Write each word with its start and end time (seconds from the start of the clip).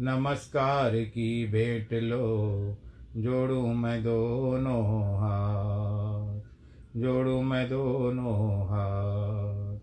नमस्कार 0.00 0.90
की 0.90 1.46
भेंट 1.46 2.02
लो, 2.02 2.76
जोड़ूं 3.16 3.74
मैं 3.74 4.02
दोनों 4.02 5.14
हाथ, 5.16 6.40
जोड़ूं 7.00 7.42
मैं 7.42 7.68
दोनों 7.68 8.64
हाथ, 8.64 9.78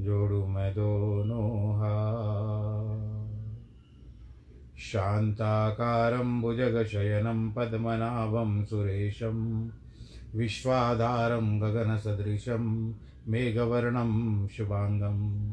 जोड़ूं 0.00 0.46
मैं 0.46 0.72
दोनों 0.72 1.74
हाथ। 1.74 3.18
शान्ताकारं 4.78 6.40
भुजगशयनं 6.40 7.52
पद्मनाभं 7.52 8.64
सुरेशं, 8.64 9.68
विश्वाधारं 10.34 11.60
गगनसदृशं 11.60 12.94
मेघवर्णं 13.28 14.46
शुभाङ्गं 14.48 15.52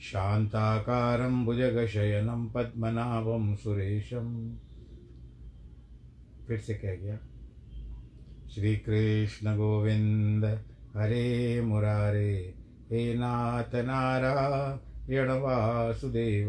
शान्ताकारं 0.00 1.44
भुजगशयनं 1.44 2.48
पद्मनाभं 2.48 3.56
सुरेशं। 3.56 4.56
फिर 6.46 6.58
से 6.58 6.74
कह 6.74 6.94
गया। 6.94 7.18
श्री 8.54 8.76
कृष्ण 8.76 9.56
गोविंद, 9.56 10.44
हरे 10.96 11.60
मुरारे, 11.60 12.54
हे 12.90 13.14
नाथ 13.14 13.74
नारायण 13.74 15.28
वासुदेव 15.28 16.48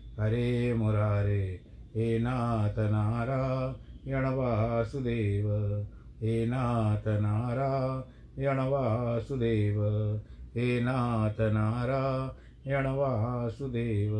हरे 0.21 0.73
मुरारे, 0.73 1.61
हे 1.95 2.19
नाथ 2.19 2.79
नारायण 2.79 4.25
वासुदेव, 4.25 5.49
हे 6.21 6.45
नाथ 6.45 7.07
नारायण 7.07 8.59
वासुदेव, 8.59 9.83
हे 10.55 10.81
नाथ 10.81 11.41
नारायण 11.41 12.87
वासुदेव। 12.87 14.13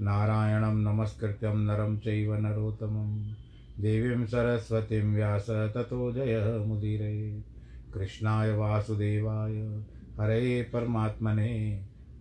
नारायणं 0.00 0.74
नमस्कृत्यं 0.74 1.56
नरं 1.56 1.98
चैव 1.98 2.34
नरोत्तमं, 2.34 3.32
देवीं 3.80 4.26
सरस्वतीं 4.26 5.14
व्यास 5.14 5.50
ततो 5.50 6.12
जयमुदीरे 6.12 7.42
कृष्णाय 7.94 8.52
वासुदेवाय, 8.52 9.82
हरे 10.20 10.62
परमात्मने। 10.72 11.82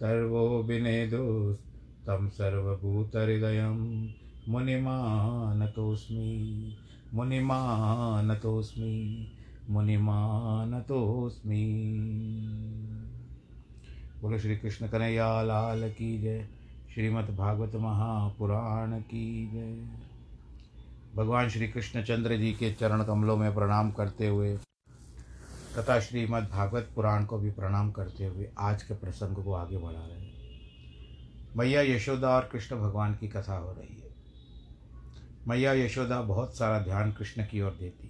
तर्वो 0.00 0.62
विनेदुस्तं 0.62 2.28
सर्वभूतहृदयं 2.28 4.08
मुनिमानतोऽस्मि 4.48 6.28
मुनिमानतोऽस्मि 7.14 8.94
मुनिमानतोऽस्मि। 9.70 11.64
बोलो 14.22 14.38
श्री 14.38 14.56
कृष्ण 14.56 14.88
कन्हैया, 14.88 15.42
लाल 15.42 15.90
की 15.90 16.22
जय। 16.22 16.48
श्रीमद् 16.94 17.36
भागवत 17.36 17.74
महापुराण 17.74 19.00
की 19.00 19.50
जय। 19.52 19.88
भगवान 21.16 21.48
श्री 21.48 21.68
कृष्ण 21.68 22.02
चंद्र 22.02 22.36
जी 22.36 22.52
के 22.52 22.72
चरण 22.72 23.04
कमलों 23.04 23.36
में 23.36 23.54
प्रणाम 23.54 23.90
करते 23.90 24.28
हुए 24.28 24.58
तथा 25.68 25.98
श्रीमद् 26.00 26.50
भागवत 26.50 26.90
पुराण 26.94 27.24
को 27.24 27.38
भी 27.38 27.50
प्रणाम 27.50 27.90
करते 27.90 28.26
हुए 28.26 28.48
आज 28.58 28.82
के 28.82 28.94
प्रसंग 28.94 29.44
को 29.44 29.52
आगे 29.52 29.78
बढ़ा 29.78 30.04
रहे 30.06 30.20
हैं। 30.20 30.36
मैया 31.56 31.82
यशोदा 31.84 32.28
और 32.28 32.48
कृष्ण 32.52 32.76
भगवान 32.76 33.14
की 33.14 33.28
कथा 33.28 33.56
हो 33.56 33.72
रही 33.72 34.00
है। 34.00 34.08
मैया 35.48 35.72
यशोदा 35.72 36.20
बहुत 36.22 36.56
सारा 36.56 36.78
ध्यान 36.78 37.12
कृष्ण 37.12 37.44
की 37.44 37.60
ओर 37.60 37.76
देती, 37.80 38.08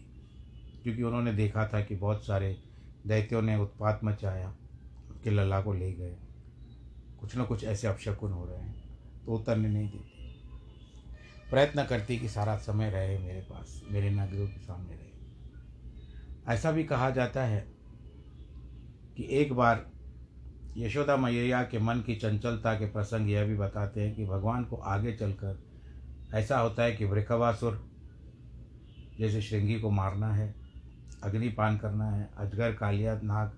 क्योंकि 0.82 1.02
उन्होंने 1.02 1.32
देखा 1.32 1.66
था 1.66 1.80
कि 1.80 1.96
बहुत 1.96 2.26
सारे 2.26 2.56
दैत्यों 3.06 3.42
ने 3.42 3.56
उत्पात 3.56 4.00
मचाया, 4.04 4.48
उनके 5.10 5.30
लल्ला 5.30 5.60
को 5.60 5.72
ले 5.72 5.92
गए। 5.92 6.16
कुछ 7.20 7.36
न 7.38 7.44
कुछ 7.44 7.64
ऐसे 7.64 7.88
अपशकुन 7.88 8.32
हो 8.32 8.44
रहे 8.44 8.58
हैं 8.58 9.24
तो 9.26 9.34
उतरने 9.34 9.68
नहीं 9.68 9.88
देती। 9.90 10.34
प्रयत्न 11.50 11.84
करती 11.84 12.18
कि 12.18 12.28
सारा 12.28 12.56
समय 12.56 12.90
रहे 12.90 13.18
मेरे 13.18 13.40
पास, 13.40 13.82
मेरे 13.90 14.10
नगरों 14.10 14.46
के 14.46 14.60
सामने 14.60 14.94
रहे। 14.94 15.07
ऐसा 16.48 16.72
भी 16.72 16.84
कहा 16.84 17.10
जाता 17.10 17.42
है 17.42 17.68
कि 19.16 19.28
एक 19.30 19.52
बार 19.52 19.90
यशोदा 20.76 21.16
मैया 21.16 21.62
के 21.62 21.78
मन 21.78 22.00
की 22.00 22.16
चंचलता 22.16 22.74
के 22.74 22.86
प्रसंग 22.86 23.30
यह 23.30 23.44
भी 23.44 23.56
बताते 23.56 24.02
हैं 24.02 24.16
कि 24.16 24.26
भगवान 24.26 24.64
को 24.64 24.76
आगे 24.76 25.12
चलकर 25.12 25.62
ऐसा 26.34 26.58
होता 26.58 26.82
है 26.82 26.92
कि 26.92 27.04
वृखवासुर 27.04 27.90
जैसे 29.18 29.42
श्रृंगी 29.42 29.80
को 29.80 29.90
मारना 29.90 30.34
है, 30.34 30.54
अग्निपान 31.22 31.78
करना 31.78 32.10
है, 32.10 32.30
अजगर, 32.38 32.72
कालिया, 32.72 33.20
नाग 33.24 33.52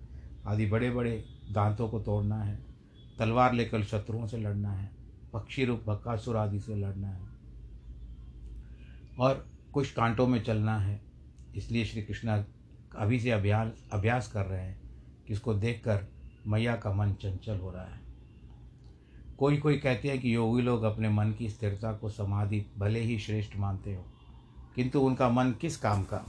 आदि 0.47 0.67
बड़े 0.67 0.91
बड़े 0.91 1.25
दांतों 1.53 1.89
को 1.89 2.01
तोड़ना 2.01 2.43
है, 2.43 2.59
तलवार 3.19 3.53
लेकर 3.53 3.83
शत्रुओं 3.83 4.27
से 4.27 4.39
लड़ना 4.39 4.73
है, 4.73 4.91
पक्षी 5.33 5.65
रूप 5.65 5.85
बक्कासुर 5.87 6.37
आदि 6.37 6.61
से 6.61 6.75
लड़ना 6.75 7.09
है 7.09 7.29
और 9.19 9.47
कुछ 9.73 9.93
कांटों 9.93 10.27
में 10.27 10.43
चलना 10.43 10.79
है। 10.79 11.01
इसलिए 11.57 11.85
श्री 11.85 12.03
कृष्ण 12.03 12.45
अभी 12.93 13.19
से 13.21 13.31
अभ्यास 13.31 13.89
अभ्यास 13.93 14.29
कर 14.29 14.47
रहे 14.47 14.61
हैं 14.61 14.81
कि 15.27 15.33
इसको 15.33 15.55
देखकर 15.55 16.07
मैया 16.47 16.77
का 16.77 16.93
मन 16.93 17.13
चंचल 17.13 17.59
हो 17.59 17.71
रहा 17.71 17.85
है। 17.85 18.01
कोई 19.39 19.57
कोई 19.57 19.77
कहते 19.79 20.09
हैं 20.09 20.19
कि 20.21 20.35
योगी 20.35 20.63
लोग 20.63 20.83
अपने 20.83 21.09
मन 21.09 21.33
की 21.33 21.49
स्थिरता 21.49 21.93
को 21.93 22.09
समाधि 22.09 22.65
भले 22.79 23.01
ही 23.01 23.19
श्रेष्ठ 23.19 23.57
मानते 23.57 23.95
हो, 23.95 24.05
किंतु 24.77 25.01
उनका 25.01 25.29
मन 25.29 25.53
किस 25.61 25.77
काम 25.77 26.03
का? 26.03 26.25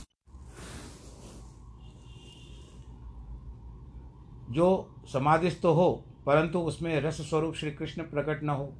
जो 4.49 4.95
समाधिस्थ 5.13 5.61
तो 5.61 5.73
हो, 5.73 5.91
परंतु 6.25 6.59
उसमें 6.59 6.99
रस 7.01 7.21
स्वरूप 7.21 7.55
श्री 7.55 7.71
कृष्ण 7.71 8.03
प्रकट 8.03 8.43
न 8.43 8.49
हो, 8.49 8.73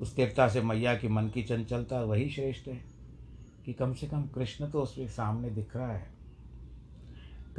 उस 0.00 0.12
स्थिरता 0.12 0.48
से 0.48 0.60
मैया 0.60 0.94
की 0.94 1.08
मन 1.08 1.28
की 1.28 1.42
चंचलता 1.42 2.00
वही 2.02 2.28
श्रेष्ठ 2.30 2.68
है 2.68 2.80
कि 3.64 3.72
कम 3.72 3.94
से 3.94 4.06
कम 4.06 4.22
कृष्ण 4.26 4.70
तो 4.70 4.82
उसके 4.82 5.08
सामने 5.08 5.50
दिख 5.50 5.76
रहा 5.76 5.92
है। 5.92 6.19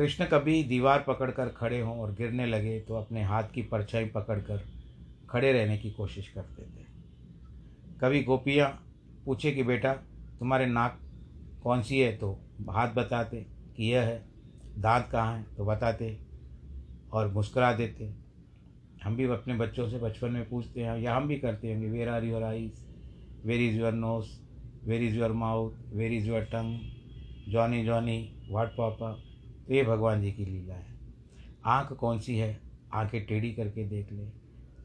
कृष्ण 0.01 0.25
कभी 0.25 0.63
दीवार 0.63 1.03
पकड़कर 1.07 1.49
खड़े 1.49 1.79
हों 1.79 1.99
और 1.99 2.11
गिरने 2.11 2.45
लगे 2.45 2.79
तो 2.79 2.95
अपने 2.95 3.23
हाथ 3.23 3.43
की 3.53 3.61
परछाई 3.61 4.05
पकड़कर 4.05 4.61
खड़े 5.29 5.51
रहने 5.53 5.77
की 5.77 5.91
कोशिश 5.91 6.27
करते 6.27 6.63
थे। 6.63 6.85
कभी 8.01 8.23
गोपियाँ 8.23 8.69
पूछे 9.25 9.51
कि 9.51 9.63
बेटा, 9.63 9.93
तुम्हारे 10.39 10.65
नाक 10.65 10.97
कौन 11.63 11.81
सी 11.81 11.99
है? 11.99 12.11
तो 12.17 12.31
हाथ 12.69 12.93
बताते 12.93 13.45
कि 13.77 13.91
यह 13.91 14.01
है। 14.01 14.25
दांत 14.79 15.07
कहाँ 15.11 15.37
है? 15.37 15.45
तो 15.57 15.65
बताते 15.65 16.17
और 17.13 17.27
मुस्कुरा 17.27 17.73
देते। 17.73 18.11
हम 19.03 19.15
भी 19.15 19.29
अपने 19.29 19.53
बच्चों 19.53 19.89
से 19.89 19.99
बचपन 19.99 20.31
में 20.31 20.49
पूछते 20.49 20.81
हैं, 20.81 20.99
या 20.99 21.15
हम 21.15 21.27
भी 21.27 21.37
करते 21.37 21.73
होंगे 21.73 21.89
where 21.89 22.09
are 22.09 22.23
your 22.23 22.43
eyes 22.43 22.85
where 23.45 23.61
is 23.61 23.79
your 23.79 23.93
nose 23.93 24.37
where 24.85 25.03
is 25.03 25.17
your 25.17 25.31
mouth 25.31 25.93
where 25.93 26.13
is 26.13 26.27
your 26.27 26.41
tongue 26.41 26.79
Johnny 27.47 27.85
Johnny 27.85 28.31
what 28.49 28.69
papa 28.69 29.19
तो 29.67 29.73
ये 29.73 29.83
भगवान 29.83 30.21
जी 30.21 30.31
की 30.31 30.45
लीला 30.45 30.73
है। 30.73 30.97
आँख 31.65 31.93
कौन 31.93 32.19
सी 32.19 32.37
है? 32.37 32.61
आँखें 32.93 33.25
टेढ़ी 33.25 33.53
करके 33.53 33.87
देख 33.87 34.11
ले। 34.11 34.25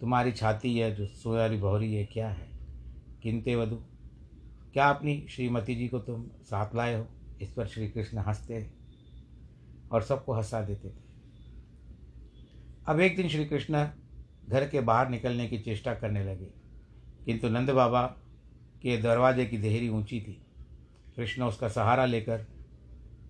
तुम्हारी 0.01 0.33
छाती 0.33 0.79
है, 0.79 0.95
जो 0.95 1.07
सोयारी 1.07 1.57
बहरी 1.57 1.95
है, 1.95 2.05
क्या 2.05 2.29
है? 2.29 2.49
किनते 3.23 3.55
वधु? 3.55 3.77
क्या 4.73 4.91
अपनी 4.91 5.27
श्रीमती 5.31 5.75
जी 5.75 5.89
को 5.89 5.99
तुम 5.99 6.27
साथ 6.43 6.75
लाए 6.75 6.95
हो? 6.95 7.07
इस 7.41 7.53
पर 7.53 7.67
श्री 7.67 7.89
कृष्ण 7.89 8.19
हँसते 8.19 8.71
और 9.93 10.03
सबको 10.03 10.33
हंसा 10.33 10.63
देते 10.63 10.89
थे। 10.89 10.95
अब 12.87 13.01
एक 13.01 13.17
दिन 13.17 13.29
श्री 13.29 13.45
कृष्ण 13.45 13.89
घर 14.49 14.69
के 14.69 14.81
बाहर 14.81 15.09
निकलने 15.09 15.49
की 15.49 15.59
चेष्टा 15.59 15.95
करने 15.95 16.25
लगे। 16.25 16.47
किंतु 17.25 17.49
नंद 17.49 17.71
बाबा 17.71 18.07
के 18.83 18.97
दरवाजे 18.97 19.47
की 19.47 19.59
देहरी 19.59 19.89
ऊँची 19.89 20.21
थी। 20.21 20.47
कृष्ण 21.17 21.43
उसका 21.43 21.69
सहारा 21.69 22.05
लेकर 22.05 22.47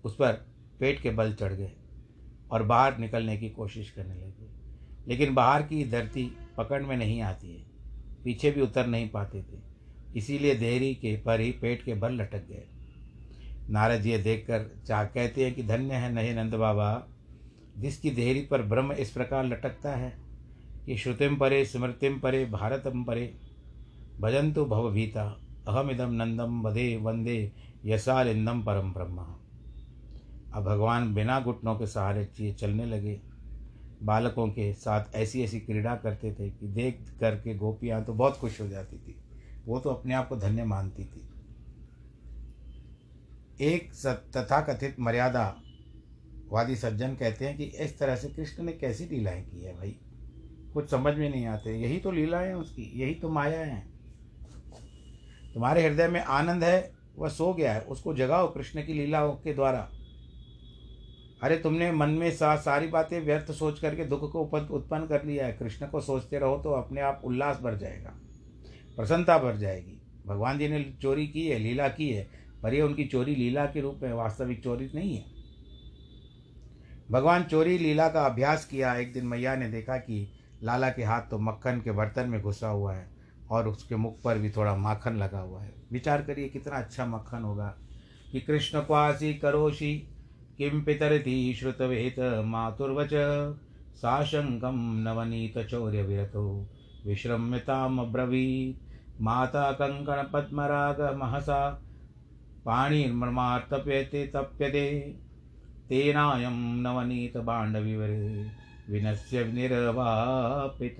उस 0.03 0.13
पर 0.15 0.56
पेट 0.79 1.01
के 1.01 1.09
बल 1.09 1.33
चढ़ 1.33 1.53
गए 1.53 1.71
और 2.51 2.63
बाहर 2.63 2.97
निकलने 2.97 3.37
की 3.37 3.49
कोशिश 3.49 3.91
करने 3.91 4.15
लगे। 4.15 4.47
लेकिन 5.07 5.33
बाहर 5.33 5.61
की 5.61 5.85
धरती 5.85 6.37
पकड़ 6.57 6.83
में 6.83 6.97
नहीं 6.97 7.21
आती 7.21 7.55
है। 7.55 7.65
पीछे 8.23 8.51
भी 8.51 8.61
उतर 8.61 8.87
नहीं 8.87 9.09
पाते 9.09 9.41
थे। 9.41 9.59
इसीलिए 10.15 10.55
देहरी 10.55 10.95
के 10.95 11.17
पर 11.17 11.39
ही 11.39 11.51
पेट 11.51 11.83
के 11.83 11.93
बल 11.93 12.13
लटक 12.13 12.47
गए। 12.47 12.67
नारद 13.69 14.01
जी 14.01 14.17
देखकर 14.17 14.83
चाह 14.87 15.03
कहते 15.03 15.45
हैं 15.45 15.55
कि 15.55 15.63
धन्य 15.63 15.93
है 15.93 16.13
नहीं 16.13 16.35
नंद 16.35 16.53
बाबा, 16.53 17.07
जिसकी 17.77 18.09
देहरी 18.09 18.41
पर 18.41 18.61
ब्रह्म 18.61 18.91
इस 18.91 19.11
प्रकार 19.11 19.45
लटकता 19.45 19.95
है 19.95 20.17
कि 20.85 20.97
श्रुतिम 20.97 21.35
परे 21.35 21.65
स्मृतिम 21.65 22.19
परे, 22.19 22.45
भारतम 22.45 23.03
परे 23.03 23.37
भजन 24.19 24.53
तो 24.53 24.65
भवभीता 24.65 25.41
अहमिदम 25.67 26.11
नंदम 26.11 26.61
वधे 26.61 26.97
वंदे 26.97 27.51
यशालिंदम 27.85 28.63
परम 28.63 28.93
ब्रह्मा। 28.93 29.39
अब 30.57 30.63
भगवान 30.63 31.13
बिना 31.13 31.39
घुटनों 31.39 31.75
के 31.75 31.87
सहारे 31.87 32.53
चलने 32.59 32.85
लगे। 32.85 33.21
बालकों 34.03 34.47
के 34.47 34.73
साथ 34.73 35.15
ऐसी 35.15 35.43
ऐसी 35.43 35.59
क्रीड़ा 35.59 35.95
करते 35.95 36.33
थे 36.33 36.49
कि 36.49 36.67
देख 36.67 37.17
करके 37.19 37.55
गोपियाँ 37.55 38.03
तो 38.03 38.13
बहुत 38.13 38.37
खुश 38.37 38.61
हो 38.61 38.67
जाती 38.67 38.97
थी। 38.97 39.15
वो 39.65 39.79
तो 39.79 39.89
अपने 39.89 40.13
आप 40.13 40.29
को 40.29 40.35
धन्य 40.35 40.63
मानती 40.63 41.05
थी। 41.05 41.29
एक 43.61 43.91
तथाकथित 44.37 44.99
मर्यादा 44.99 45.61
वादी 46.51 46.75
सज्जन 46.75 47.15
कहते 47.15 47.45
हैं 47.45 47.57
कि 47.57 47.63
इस 47.63 47.99
तरह 47.99 48.15
से 48.15 48.29
कृष्ण 48.29 48.63
ने 48.63 48.73
कैसी 48.73 49.05
लीलाएँ 49.05 49.43
की 49.43 49.63
है 49.63 49.73
भाई? 49.75 49.95
कुछ 50.73 50.89
समझ 50.89 51.15
में 51.15 51.29
नहीं 51.29 51.45
आते। 51.45 51.77
यही 51.81 51.97
तो 51.97 52.11
लीलाएँ 52.11 52.53
उसकी। 52.53 52.91
यही 53.01 53.15
तो 53.15 53.29
माया 53.29 53.59
है। 53.59 53.87
तुम्हारे 55.53 55.87
हृदय 55.87 56.07
में 56.07 56.21
आनंद 56.21 56.63
है, 56.63 56.91
वह 57.17 57.29
सो 57.29 57.53
गया 57.53 57.73
है। 57.73 57.81
उसको 57.81 58.13
जगाओ 58.13 58.53
कृष्ण 58.53 58.85
की 58.85 58.93
लीलाओं 58.93 59.33
के 59.35 59.53
द्वारा। 59.53 59.89
अरे 61.41 61.57
तुमने 61.57 61.91
मन 61.91 62.09
में 62.09 62.29
सा, 62.31 62.55
सारी 62.57 62.87
बातें 62.87 63.19
व्यर्थ 63.21 63.51
सोच 63.51 63.79
करके 63.79 64.05
दुख 64.05 64.31
को 64.31 64.43
उत्पन्न 64.71 65.07
कर 65.07 65.23
लिया 65.23 65.45
है। 65.45 65.53
कृष्ण 65.53 65.87
को 65.87 66.01
सोचते 66.01 66.39
रहो 66.39 66.57
तो 66.57 66.71
अपने 66.73 67.01
आप 67.01 67.21
उल्लास 67.25 67.59
भर 67.61 67.77
जाएगा, 67.77 68.13
प्रसन्नता 68.95 69.37
भर 69.37 69.57
जाएगी। 69.57 69.99
भगवान 70.27 70.57
जी 70.59 70.67
ने 70.67 70.83
चोरी 71.01 71.27
की 71.27 71.47
है, 71.47 71.57
लीला 71.59 71.87
की 71.89 72.09
है, 72.09 72.27
पर 72.63 72.73
ये 72.73 72.81
उनकी 72.81 73.05
चोरी 73.05 73.35
लीला 73.35 73.65
के 73.65 73.81
रूप 73.81 73.99
में 74.03 74.13
वास्तविक 74.13 74.63
चोरी 74.63 74.89
नहीं 74.95 75.15
है। 75.17 75.25
भगवान 77.11 77.43
चोरी 77.43 77.77
लीला 77.77 78.07
का 78.09 78.25
अभ्यास 78.25 78.65
किया। 78.65 78.95
एक 78.95 79.13
दिन 79.13 79.25
मैया 79.25 79.55
ने 79.55 79.69
देखा 79.69 79.97
कि 79.97 80.27
लाला 80.63 80.89
के 80.89 81.03
हाथ 81.03 81.21
तो 81.21 81.37
मक्खन 81.39 81.81
के 81.81 81.91
बर्तन 81.91 82.29
में 82.29 82.41
घुसा 82.41 82.67
हुआ 82.67 82.93
है 82.93 83.07
और 83.49 83.67
उसके 83.67 83.95
मुख 83.95 84.21
पर 84.21 84.37
भी 84.37 84.49
थोड़ा 84.49 84.75
माखन 84.77 85.17
लगा 85.17 85.39
हुआ 85.39 85.61
है। 85.61 85.73
विचार 85.91 86.21
करिए 86.21 86.47
कितना 86.49 86.75
अच्छा 86.75 87.05
मक्खन 87.05 87.43
होगा 87.43 87.67
कि 88.31 88.39
कृष्ण 88.41 88.79
क्वासी 88.81 89.33
करोशी 89.33 89.95
किं 90.57 90.83
पितरति 90.83 91.53
श्रुतवेत 91.53 92.43
मातुर्वच? 92.45 93.09
साशङ्कं 93.95 95.03
नवनीतचौर्यविरतो। 95.03 96.69
विश्रम्यतामब्रवीत्। 97.05 98.87
माता 99.21 99.71
कङ्कणपद्मरागमहसा 99.71 101.83
पाणिर्मर्मार्तप्यते 102.65 104.27
तप्यते। 104.27 105.15
तेनायं 105.89 106.81
नवनीतबाण्डविवरे 106.81 108.51
विनश्य 108.89 109.45
निर्वापित। 109.45 110.97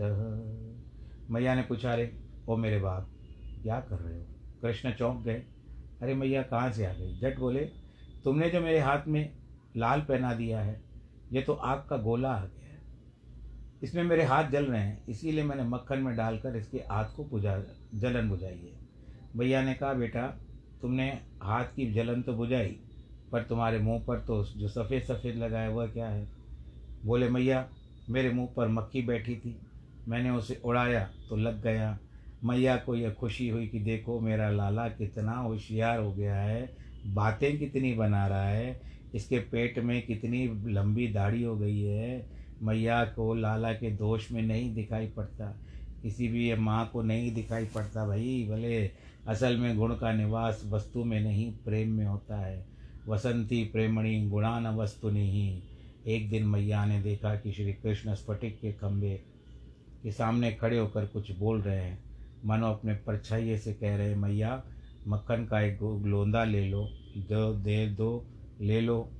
मैया 1.32 1.56
ने 1.56 1.62
पूछा 1.62 1.96
रे 1.96 2.20
ओ 2.48 2.56
मेरे 2.56 2.80
बाप, 2.80 3.10
क्या 3.64 3.80
कर 3.80 3.96
रहे 3.96 4.20
हो? 4.20 4.26
कृष्ण 4.62 4.92
चौंक 4.92 5.24
गए। 5.24 5.44
अरे 6.02 6.14
मैया, 6.14 6.42
कहाँ 6.42 6.72
से 6.72 6.86
आ 6.86 6.94
गई? 6.94 7.20
झट 7.20 7.40
बोले, 7.40 7.70
तुमने 8.24 8.50
जो 8.50 8.62
मेरे 8.62 8.80
हाथ 8.80 9.08
में 9.08 9.37
लाल 9.77 10.01
पहना 10.01 10.34
दिया 10.34 10.60
है, 10.60 10.79
ये 11.31 11.41
तो 11.41 11.53
आग 11.53 11.86
का 11.89 11.98
गोला 11.98 12.29
आ 12.29 12.39
गया 12.39 12.65
है। 12.65 12.81
इसमें 13.84 14.03
मेरे 14.03 14.24
हाथ 14.24 14.50
जल 14.50 14.65
रहे 14.65 14.81
हैं, 14.81 15.05
इसीलिए 15.07 15.43
मैंने 15.43 15.63
मक्खन 15.63 16.00
में 16.00 16.15
डालकर 16.15 16.55
इसके 16.55 16.79
आग 16.79 17.13
को 17.15 17.24
बुझा, 17.24 17.57
जलन 17.96 18.29
बुझाई 18.29 18.57
है। 18.57 18.75
भैया 19.38 19.62
ने 19.62 19.74
कहा, 19.74 19.93
बेटा, 19.93 20.27
तुमने 20.81 21.10
हाथ 21.41 21.65
की 21.65 21.91
जलन 21.93 22.22
तो 22.22 22.34
बुझाई, 22.34 22.79
पर 23.31 23.43
तुम्हारे 23.43 23.79
मुँह 23.79 24.03
पर 24.07 24.19
तो 24.19 24.43
जो 24.46 24.67
सफ़ेद 24.67 25.03
सफ़ेद 25.03 25.36
लगा 25.36 25.60
है, 25.60 25.69
वह 25.69 25.88
क्या 25.88 26.07
है? 26.07 26.27
बोले 27.05 27.29
मैया 27.29 27.67
मेरे 28.10 28.29
मुँह 28.29 28.50
पर 28.57 28.67
मक्खी 28.67 29.01
बैठी 29.01 29.36
थी, 29.36 29.60
मैंने 30.07 30.29
उसे 30.29 30.62
उड़ाया 30.65 31.07
तो 31.29 31.36
लग 31.36 31.62
गया। 31.63 31.98
मैया 32.43 32.75
को 32.77 32.96
यह 32.96 33.12
खुशी 33.12 33.48
हुई 33.50 33.67
कि 33.67 33.79
देखो, 33.79 34.19
मेरा 34.19 34.50
लाला 34.50 34.88
कितना 34.88 35.31
होशियार 35.31 36.00
हो 36.00 36.12
गया 36.13 36.36
है, 36.36 36.69
बातें 37.05 37.57
कितनी 37.60 37.93
बना 37.93 38.25
रहा 38.27 38.48
है 38.48 38.79
इसके 39.16 39.40
पेट 39.40 39.80
में 39.80 40.06
कितनी 40.06 40.72
लंबी 40.74 41.08
दाढ़ी 41.08 41.44
हो 41.44 41.56
गई 41.56 41.82
है, 41.82 42.26
मैया 42.64 43.06
को 43.06 43.34
लाला 43.34 43.74
के 43.74 43.92
दोष 43.92 44.32
में 44.32 44.42
नहीं 44.42 44.74
दिखाई 44.74 45.08
पड़ता। 45.08 45.58
किसी 46.02 46.28
भी 46.28 46.56
माँ 46.56 46.90
को 46.94 47.02
नहीं 47.02 47.34
दिखाई 47.34 47.66
पड़ता 47.66 48.08
भाई, 48.08 48.48
भले 48.52 48.92
असल 49.28 49.58
में 49.58 49.78
गुण 49.78 49.96
का 49.96 50.12
निवास 50.12 50.64
वस्तु 50.66 51.04
में 51.04 51.22
नहीं, 51.22 51.52
प्रेम 51.52 51.90
में 51.90 52.06
होता 52.06 52.38
है। 52.38 52.66
वसंती 53.08 53.64
प्रेमणी 53.64 54.30
गुणान 54.30 54.68
वस्तु 54.68 55.10
नहीं। 55.10 55.62
एक 56.08 56.30
दिन 56.30 56.44
मैया 56.44 56.86
ने 56.86 57.02
देखा 57.02 57.36
कि 57.36 57.52
श्री 57.52 57.74
कृष्ण 57.74 58.14
स्फटिक 58.14 58.60
के 58.62 58.72
खंभे 58.72 59.24
के 60.04 60.12
सामने 60.12 60.52
खड़े 60.52 60.78
होकर 60.78 61.06
कुछ 61.06 61.40
बोल 61.40 61.62
रहे 61.62 61.78
हैं। 61.78 62.04
मनो 62.46 62.68
अपने 62.68 62.94
परछाइए 62.94 63.58
से 63.58 63.74
कह 63.74 63.96
रहे 63.96 64.16
मैया, 64.16 64.64
मक्खन 65.08 65.46
का 65.46 65.62
एक 65.62 66.02
लोंदा 66.06 66.44
ले 66.44 66.70
लो। 66.70 66.90
दो 67.18 67.54
दे 67.54 67.88
दो 67.88 68.26
ले 68.62 68.82
लो, 68.82 69.12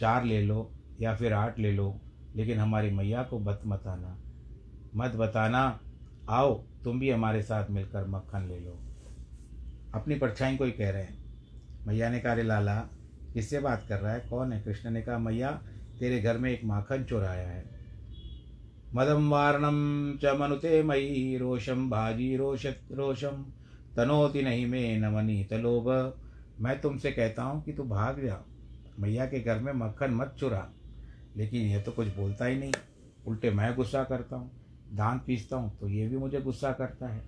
चार 0.00 0.24
ले 0.24 0.42
लो 0.42 0.72
या 1.00 1.14
फिर 1.14 1.32
आठ 1.32 1.58
ले 1.58 1.72
लो, 1.72 2.00
लेकिन 2.36 2.58
हमारी 2.58 2.90
मैया 2.90 3.22
को 3.22 3.38
मत 3.38 3.62
बताना 3.66 4.18
मत 4.96 5.10
बताना, 5.14 5.80
आओ, 6.30 6.64
तुम 6.84 7.00
भी 7.00 7.10
हमारे 7.10 7.42
साथ 7.42 7.70
मिलकर 7.70 8.06
मक्खन 8.06 8.48
ले 8.48 8.60
लो। 8.60 8.78
अपनी 9.94 10.14
परछाई 10.14 10.56
को 10.56 10.64
ही 10.64 10.72
कह 10.72 10.90
रहे 10.90 11.02
हैं। 11.02 11.24
मैया 11.86 12.10
ने 12.10 12.20
कहा 12.20 12.34
लाला, 12.34 12.80
किससे 13.34 13.58
बात 13.58 13.86
कर 13.88 13.98
रहा 13.98 14.12
है? 14.12 14.20
कौन 14.20 14.52
है? 14.52 14.62
कृष्ण 14.62 14.90
ने 14.90 15.02
कहा, 15.02 15.18
मैया, 15.18 15.50
तेरे 16.00 16.20
घर 16.20 16.38
में 16.38 16.50
एक 16.50 16.64
माखन 16.64 17.04
चोर 17.04 17.24
आया 17.24 17.48
है। 17.48 17.64
मदम 18.94 19.30
वारणम 19.30 20.18
च 20.22 20.24
मनुते 20.24 20.82
मई 20.82 21.36
रोशम 21.40 21.90
भाजी 21.90 22.36
रोश 22.36 22.66
रोशम 22.92 23.46
तनोति 23.96 24.42
नहीं 24.42 24.66
में 24.66 24.98
नवनी 24.98 25.44
तलोभ 25.44 26.18
मैं 26.60 26.80
तुमसे 26.80 27.12
कहता 27.12 27.42
हूँ 27.42 27.62
कि 27.62 27.72
तू 27.72 27.82
भाग 27.82 28.24
जा। 28.24 28.44
मैया 29.00 29.26
के 29.26 29.40
घर 29.40 29.60
में 29.60 29.72
मक्खन 29.72 30.10
मत 30.10 30.34
चुरा। 30.38 30.72
लेकिन 31.36 31.62
यह 31.62 31.82
तो 31.82 31.92
कुछ 31.92 32.08
बोलता 32.16 32.44
ही 32.44 32.58
नहीं। 32.58 32.72
उल्टे 33.26 33.50
मैं 33.50 33.74
गुस्सा 33.74 34.04
करता 34.04 34.36
हूँ। 34.36 34.50
दांत 34.92 35.24
पीसता 35.26 35.56
हूँ 35.56 35.78
तो 35.78 35.88
ये 35.88 36.08
भी 36.08 36.16
मुझे 36.16 36.40
गुस्सा 36.40 36.72
करता 36.72 37.08
है। 37.08 37.24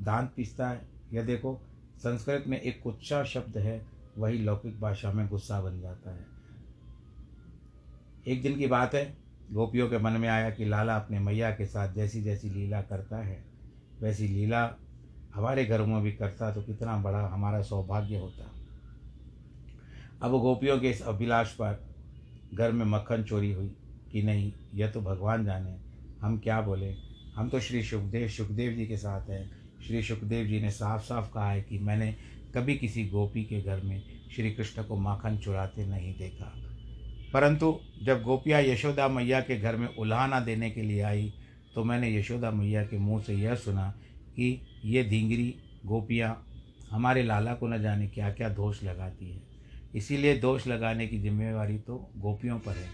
दांत 0.00 0.32
पीसता 0.36 0.68
है। 0.68 0.88
यह 1.12 1.22
देखो, 1.22 1.66
संस्कृत 1.98 2.44
में 2.46 2.60
एक 2.60 2.82
कुच्छा 2.82 3.24
शब्द 3.24 3.58
है, 3.58 3.86
वही 4.18 4.38
लौकिक 4.38 4.80
भाषा 4.80 5.12
में 5.12 5.28
गुस्सा 5.28 5.60
बन 5.60 5.80
जाता 5.80 6.10
है। 6.10 6.26
एक 8.26 8.42
दिन 8.42 8.58
की 8.58 8.66
बात 8.66 8.94
है, 8.94 9.16
गोपियों 9.52 9.88
के 9.88 9.98
मन 9.98 10.12
में 10.12 10.28
आया 10.28 10.50
कि 10.50 10.64
लाला 10.64 10.96
अपने 10.96 11.18
मैया 11.18 11.50
के 11.50 11.66
साथ 11.66 11.92
जैसी 11.92 12.22
जैसी 12.22 12.50
लीला 12.50 12.82
करता 12.82 13.16
है। 13.16 13.44
वैसी 14.00 14.28
लीला 14.28 14.74
हमारे 15.34 15.64
घरों 15.64 15.86
में 15.86 16.02
भी 16.02 16.12
करता 16.12 16.54
तो 16.54 16.62
कितना 16.62 16.96
बड़ा 16.96 17.26
हमारा 17.26 17.62
सौभाग्य 17.62 18.18
होता। 18.18 18.59
अब 20.22 20.30
गोपियों 20.30 20.78
के 20.78 20.90
इस 20.90 21.02
अभिलाष 21.02 21.52
पर 21.52 21.94
घर 22.54 22.72
में 22.72 22.84
मक्खन 22.84 23.22
चोरी 23.22 23.52
हुई 23.52 23.72
कि 24.12 24.22
नहीं, 24.22 24.52
यह 24.74 24.90
तो 24.90 25.00
भगवान 25.00 25.44
जाने। 25.44 25.76
हम 26.20 26.38
क्या 26.38 26.60
बोले? 26.60 26.94
हम 27.36 27.48
तो 27.48 27.60
श्री 27.60 27.82
सुखदेव 27.82 28.28
सुखदेव 28.28 28.72
जी 28.72 28.86
के 28.86 28.96
साथ 28.96 29.30
हैं। 29.30 29.50
श्री 29.86 30.02
सुखदेव 30.02 30.46
जी 30.46 30.60
ने 30.60 30.70
साफ़ 30.70 31.02
साफ़ 31.02 31.32
कहा 31.32 31.50
है 31.50 31.62
कि 31.62 31.78
मैंने 31.78 32.16
कभी 32.54 32.76
किसी 32.76 33.06
गोपी 33.08 33.44
के 33.44 33.60
घर 33.60 33.80
में 33.80 34.02
श्री 34.36 34.50
कृष्ण 34.50 34.82
को 34.82 34.96
माखन 34.96 35.38
चुराते 35.38 35.86
नहीं 35.86 36.14
देखा। 36.18 36.52
परंतु 37.32 37.80
जब 38.02 38.22
गोपियाँ 38.22 38.62
यशोदा 38.62 39.08
मैया 39.08 39.40
के 39.40 39.60
घर 39.60 39.76
में 39.76 39.88
उल्हाना 39.88 40.40
देने 40.40 40.70
के 40.70 40.82
लिए 40.82 41.02
आई 41.02 41.34
तो 41.74 41.84
मैंने 41.84 42.16
यशोदा 42.18 42.50
मैया 42.50 42.84
के 42.84 42.98
मुँह 42.98 43.22
से 43.22 43.34
यह 43.34 43.54
सुना 43.54 43.90
कि 44.36 44.62
ये 44.84 45.04
धींगरी 45.04 45.54
गोपियाँ 45.86 46.46
हमारे 46.90 47.22
लाला 47.22 47.54
को 47.54 47.68
न 47.68 47.82
जाने 47.82 48.08
क्या 48.08 48.30
क्या 48.30 48.48
दोष 48.48 48.82
लगाती 48.84 49.30
है। 49.30 49.49
इसीलिए 49.94 50.38
दोष 50.38 50.66
लगाने 50.66 51.06
की 51.06 51.18
जिम्मेवारी 51.18 51.78
तो 51.78 52.10
गोपियों 52.16 52.58
पर 52.58 52.72
है। 52.72 52.88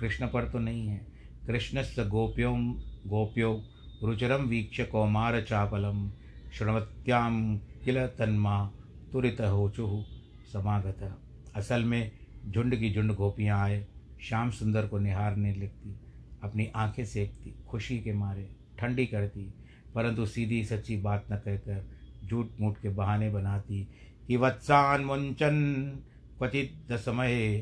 कृष्ण 0.00 0.26
पर 0.26 0.48
तो 0.48 0.58
नहीं 0.58 0.88
है। 0.88 1.06
कृष्णस्य 1.46 2.04
गोप्यों, 2.04 2.72
गोप्यो 3.06 3.62
रुचरम 4.02 4.44
वीक्ष 4.44 4.80
कौमार 4.80 5.42
चापलम 5.42 6.10
शृणवत्याम 6.52 7.56
किल 7.56 8.06
तन्मा 8.06 8.72
तुरित 9.12 9.40
होचु 9.40 10.04
समागत। 10.52 11.18
असल 11.54 11.84
में 11.84 12.12
झुंड 12.50 12.76
की 12.76 12.94
झुंड 12.94 13.14
गोपियाँ 13.14 13.60
आए, 13.60 13.86
श्याम 14.20 14.50
सुंदर 14.50 14.86
को 14.86 14.98
निहारने 14.98 15.54
लगती, 15.54 16.00
अपनी 16.42 16.68
आँखें 16.76 17.04
सेकती, 17.04 17.54
खुशी 17.68 17.98
के 17.98 18.12
मारे 18.12 18.50
ठंडी 18.78 19.06
करती, 19.06 19.54
परंतु 19.94 20.26
सीधी 20.26 20.64
सच्ची 20.64 20.96
बात 20.96 21.26
न 21.32 21.36
कहकर 21.36 21.90
झूठ 22.24 22.46
मूठ 22.60 22.76
के 22.82 22.88
बहाने 22.88 23.30
बनाती 23.30 23.88
कि 24.26 24.36
वत्सान 24.36 25.04
मुंचन 25.04 25.98
क्वचित 26.38 26.92
समय 26.92 27.58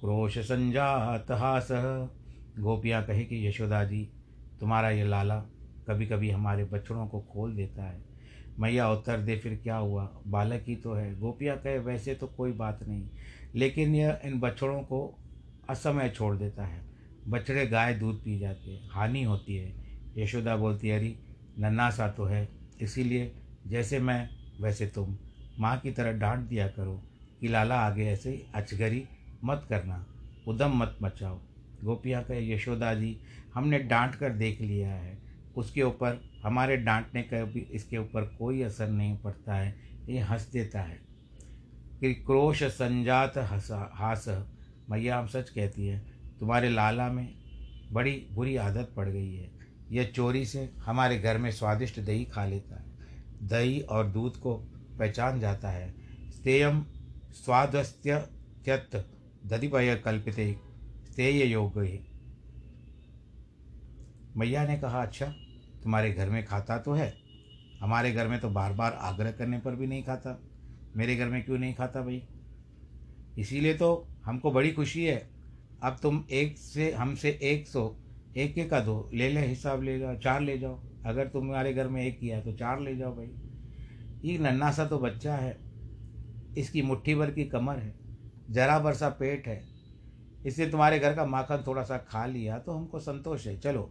क्रोश 0.00 0.38
संजात 0.38 1.30
हास 1.30 1.68
गोपियाँ 2.58 3.04
कहे 3.04 3.24
कि, 3.24 3.48
यशोदा 3.48 3.84
जी, 3.84 4.12
तुम्हारा 4.60 4.90
ये 4.90 5.04
लाला 5.04 5.36
कभी 5.88 6.06
कभी 6.06 6.30
हमारे 6.30 6.64
बछड़ों 6.64 7.06
को 7.06 7.20
खोल 7.20 7.56
देता 7.56 7.84
है। 7.84 8.04
मैया, 8.58 8.90
उत्तर 8.90 9.20
दे, 9.20 9.36
फिर 9.36 9.60
क्या 9.62 9.76
हुआ? 9.76 10.22
बालक 10.26 10.64
ही 10.68 10.76
तो 10.76 10.94
है। 10.94 11.18
गोपियाँ 11.18 11.58
कहे, 11.58 11.78
वैसे 11.78 12.14
तो 12.14 12.26
कोई 12.26 12.52
बात 12.52 12.78
नहीं, 12.88 13.08
लेकिन 13.54 13.94
यह 13.94 14.20
इन 14.24 14.40
बछड़ों 14.40 14.82
को 14.82 15.18
असमय 15.70 16.08
छोड़ 16.10 16.36
देता 16.36 16.64
है। 16.64 16.84
बछड़े 17.28 17.66
गाय 17.66 17.94
दूध 17.94 18.24
पी 18.24 18.38
जाते 18.38 18.70
हैं, 18.70 18.88
हानि 18.90 19.22
होती 19.22 19.56
है। 19.56 19.74
यशोदा 20.16 20.56
बोलती, 20.56 20.90
अरे 20.90 21.18
नन्ना 21.58 21.90
सा 21.90 22.08
तो 22.08 22.24
है, 22.24 22.48
इसीलिए 22.80 23.34
जैसे 23.66 23.98
मैं, 23.98 24.28
वैसे 24.60 24.86
तुम। 24.86 25.18
माँ 25.58 25.78
की 25.78 25.90
तरह 25.90 26.12
डांट 26.12 26.40
दिया 26.40 26.68
करो। 26.68 27.09
कि 27.40 27.48
लाला 27.48 27.80
आगे 27.80 28.06
ऐसे 28.06 28.46
अचगरी 28.54 29.04
मत 29.44 29.66
करना, 29.68 30.06
उदम 30.46 30.76
मत 30.76 30.98
मचाओ। 31.02 31.40
गोपियाँ 31.84 32.24
कहे 32.24 32.52
यशोदा 32.52 32.94
जी, 32.94 33.20
हमने 33.54 33.78
डांट 33.78 34.14
कर 34.14 34.30
देख 34.30 34.60
लिया 34.60 34.92
है। 34.92 35.18
उसके 35.56 35.82
ऊपर, 35.82 36.40
हमारे 36.44 36.76
डांटने 36.76 37.22
का 37.22 37.44
भी 37.44 37.60
इसके 37.60 37.98
ऊपर 37.98 38.24
कोई 38.24 38.62
असर 38.62 38.88
नहीं 38.88 39.16
पड़ता 39.16 39.54
है, 39.54 39.76
ये 40.08 40.18
हंस 40.18 40.50
देता 40.52 40.80
है। 40.80 41.00
कि 42.00 42.14
क्रोश 42.14 42.62
संजात 42.62 43.32
हसा, 43.36 43.90
हास, 43.94 44.46
मैया 44.90 45.18
हम 45.18 45.26
सच 45.26 45.50
कहती 45.50 45.86
है, 45.86 45.98
तुम्हारे 46.40 46.70
लाला 46.70 47.08
में 47.08 47.34
बड़ी 47.92 48.26
बुरी 48.32 48.56
आदत 48.56 48.92
पड़ 48.96 49.08
गई 49.08 49.34
है। 49.34 49.50
यह 49.90 50.04
चोरी 50.04 50.44
से 50.44 50.70
हमारे 50.78 51.18
घर 51.18 51.38
में 51.38 51.50
स्वादिष्ट 51.50 52.00
दही 52.00 52.24
खा 52.24 52.44
लेता 52.44 52.76
है। 52.76 52.84
दही 53.42 53.80
और 53.80 54.06
दूध 54.06 54.36
को 54.36 54.54
पहचान 54.98 55.40
जाता 55.40 55.70
है। 55.70 55.94
स्तेयम 56.30 56.86
स्वादस्त्य 57.32 58.18
त्यक्त 58.64 59.08
दधिपय 59.46 59.96
कल्पित 59.96 60.34
स्तेय 61.10 61.44
योग 61.44 61.78
मैया 64.36 64.66
ने 64.66 64.78
कहा 64.78 65.02
अच्छा 65.02 65.26
तुम्हारे 65.82 66.12
घर 66.12 66.30
में 66.30 66.44
खाता 66.46 66.78
तो 66.78 66.92
है? 66.92 67.14
हमारे 67.80 68.12
घर 68.12 68.28
में 68.28 68.40
तो 68.40 68.48
बार 68.50 68.72
बार 68.72 68.92
आग्रह 68.92 69.32
करने 69.32 69.58
पर 69.58 69.74
भी 69.74 69.86
नहीं 69.86 70.02
खाता। 70.02 70.42
मेरे 70.96 71.16
घर 71.16 71.26
में 71.26 71.44
क्यों 71.44 71.58
नहीं 71.58 71.74
खाता 71.74 72.00
भाई? 72.00 72.28
इसीलिए 73.38 73.74
तो 73.74 74.08
हमको 74.24 74.50
बड़ी 74.50 74.72
खुशी 74.72 75.04
है। 75.04 75.30
अब 75.82 75.98
तुम 76.02 76.24
एक 76.30 76.58
से, 76.58 76.92
हमसे 76.92 77.38
एक 77.42 77.68
सौ, 77.68 77.96
एक 78.36 78.58
एक 78.58 78.70
का 78.70 78.80
दो, 78.80 79.10
ले 79.14 79.28
ले, 79.28 79.46
हिसाब 79.46 79.82
ले 79.82 79.98
जाओ, 79.98 80.16
चार 80.16 80.40
ले 80.40 80.58
जाओ। 80.58 80.82
अगर 81.06 81.28
तुम्हारे 81.28 81.74
घर 81.74 81.88
में 81.88 82.06
एक 82.06 82.20
किया 82.20 82.36
है 82.36 82.44
तो 82.44 82.52
चार 82.52 82.80
ले 82.80 82.96
जाओ 82.96 83.16
भाई। 83.16 83.30
ये 84.24 84.38
नन्ना 84.38 84.72
सा 84.72 84.84
तो 84.84 84.98
बच्चा 84.98 85.34
है। 85.34 85.69
इसकी 86.58 86.82
मुट्ठी 86.82 87.14
भर 87.14 87.30
की 87.30 87.44
कमर 87.44 87.78
है, 87.78 87.94
जरा 88.50 88.78
भर 88.78 88.94
सा 88.94 89.08
पेट 89.10 89.46
है, 89.46 89.62
इसने 90.46 90.66
तुम्हारे 90.66 90.98
घर 90.98 91.14
का 91.14 91.24
माखन 91.26 91.64
थोड़ा 91.66 91.82
सा 91.82 91.96
खा 92.08 92.24
लिया 92.26 92.58
तो 92.58 92.72
हमको 92.72 92.98
संतोष 93.00 93.46
है। 93.46 93.56
चलो, 93.58 93.90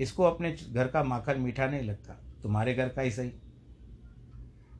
इसको 0.00 0.24
अपने 0.24 0.54
घर 0.72 0.88
का 0.88 1.02
माखन 1.04 1.40
मीठा 1.40 1.66
नहीं 1.66 1.82
लगता, 1.82 2.14
तुम्हारे 2.42 2.74
घर 2.74 2.88
का 2.88 3.02
ही 3.02 3.10
सही। 3.10 3.32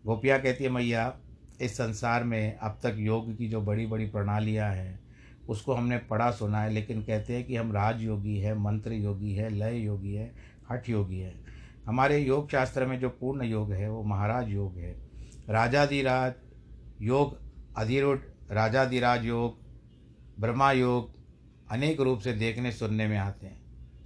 गोपिया 0.06 0.38
कहती 0.38 0.64
है, 0.64 0.70
मैया, 0.70 1.12
इस 1.60 1.76
संसार 1.76 2.24
में 2.24 2.56
अब 2.56 2.78
तक 2.82 2.96
योग 2.98 3.36
की 3.36 3.48
जो 3.48 3.60
बड़ी 3.60 3.86
बड़ी 3.86 4.06
प्रणालियाँ 4.06 4.70
हैं, 4.72 4.98
उसको 5.48 5.74
हमने 5.74 5.98
पढ़ा 6.10 6.30
सुना 6.30 6.60
है, 6.62 6.70
लेकिन 6.70 7.02
कहते 7.02 7.36
हैं 7.36 7.44
कि 7.44 7.56
हम 7.56 7.72
राज 7.72 8.02
योगी 8.02 8.38
है, 8.38 8.54
मंत्र 8.58 8.92
योगी 8.92 9.32
है, 9.32 9.48
लय 9.50 9.78
योगी 9.78 10.14
है, 10.14 10.32
हठ 10.70 10.88
योगी 10.88 11.18
है। 11.18 11.34
हमारे 11.86 12.18
योग 12.18 12.50
शास्त्र 12.50 12.86
में 12.86 12.98
जो 13.00 13.08
पूर्ण 13.10 13.44
योग 13.44 13.72
है, 13.72 13.88
वो 13.90 14.02
महाराज 14.02 14.48
योग 14.48 14.76
है। 14.76 14.94
राजाधिराज 15.48 16.32
योग 17.00 17.38
अधिरूढ़ 17.76 18.18
राजाधिराज 18.50 19.24
योग, 19.24 19.58
ब्रह्मा 20.40 20.72
योग 20.72 21.10
अनेक 21.70 22.00
रूप 22.00 22.20
से 22.20 22.32
देखने 22.32 22.72
सुनने 22.72 23.06
में 23.06 23.18
आते 23.18 23.46
हैं। 23.46 23.60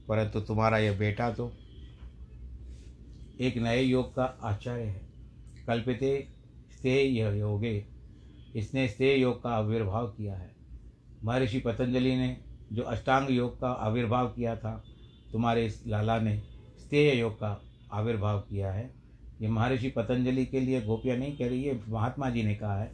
परंतु 0.09 0.41
तुम्हारा 0.41 0.79
यह 0.79 0.99
बेटा 0.99 1.31
तो 1.31 1.53
एक 3.41 3.57
नए 3.57 3.83
योग 3.83 4.15
का 4.15 4.25
आचार्य 4.43 4.83
है। 4.83 5.03
कल्पिते 5.67 6.29
स्तेय 6.79 7.39
योगे। 7.39 7.87
इसने 8.57 8.89
स्तेय 8.89 9.21
योग 9.21 9.43
का 9.43 9.51
आविर्भाव 9.51 10.07
किया 10.07 10.35
है। 10.35 10.55
महर्षि 11.25 11.61
पतंजलि 11.61 12.17
ने 12.17 12.41
जो 12.73 12.83
अष्टांग 12.83 13.31
योग 13.31 13.61
का 13.61 13.69
आविर्भाव 13.69 14.29
किया 14.29 14.57
था, 14.57 14.85
तुम्हारे 15.33 15.67
इस 15.67 15.85
लाला 15.87 16.21
ने 16.21 16.43
स्तेय 16.81 17.21
योग 17.21 17.35
का 17.35 17.63
आविर्भाव 17.93 18.41
किया 18.41 18.73
है। 18.73 19.02
ये 19.43 19.49
महर्षि 19.49 19.89
पतंजलि 19.89 20.45
के 20.47 20.61
लिए 20.61 20.81
गोपियाँ 20.83 21.17
नहीं 21.17 21.37
कह 21.37 21.49
रही 21.49 21.63
है 21.65 21.81
महात्मा 21.89 22.31
जी 22.31 22.43
ने 22.43 22.55
कहा 22.55 22.79
है। 22.79 22.91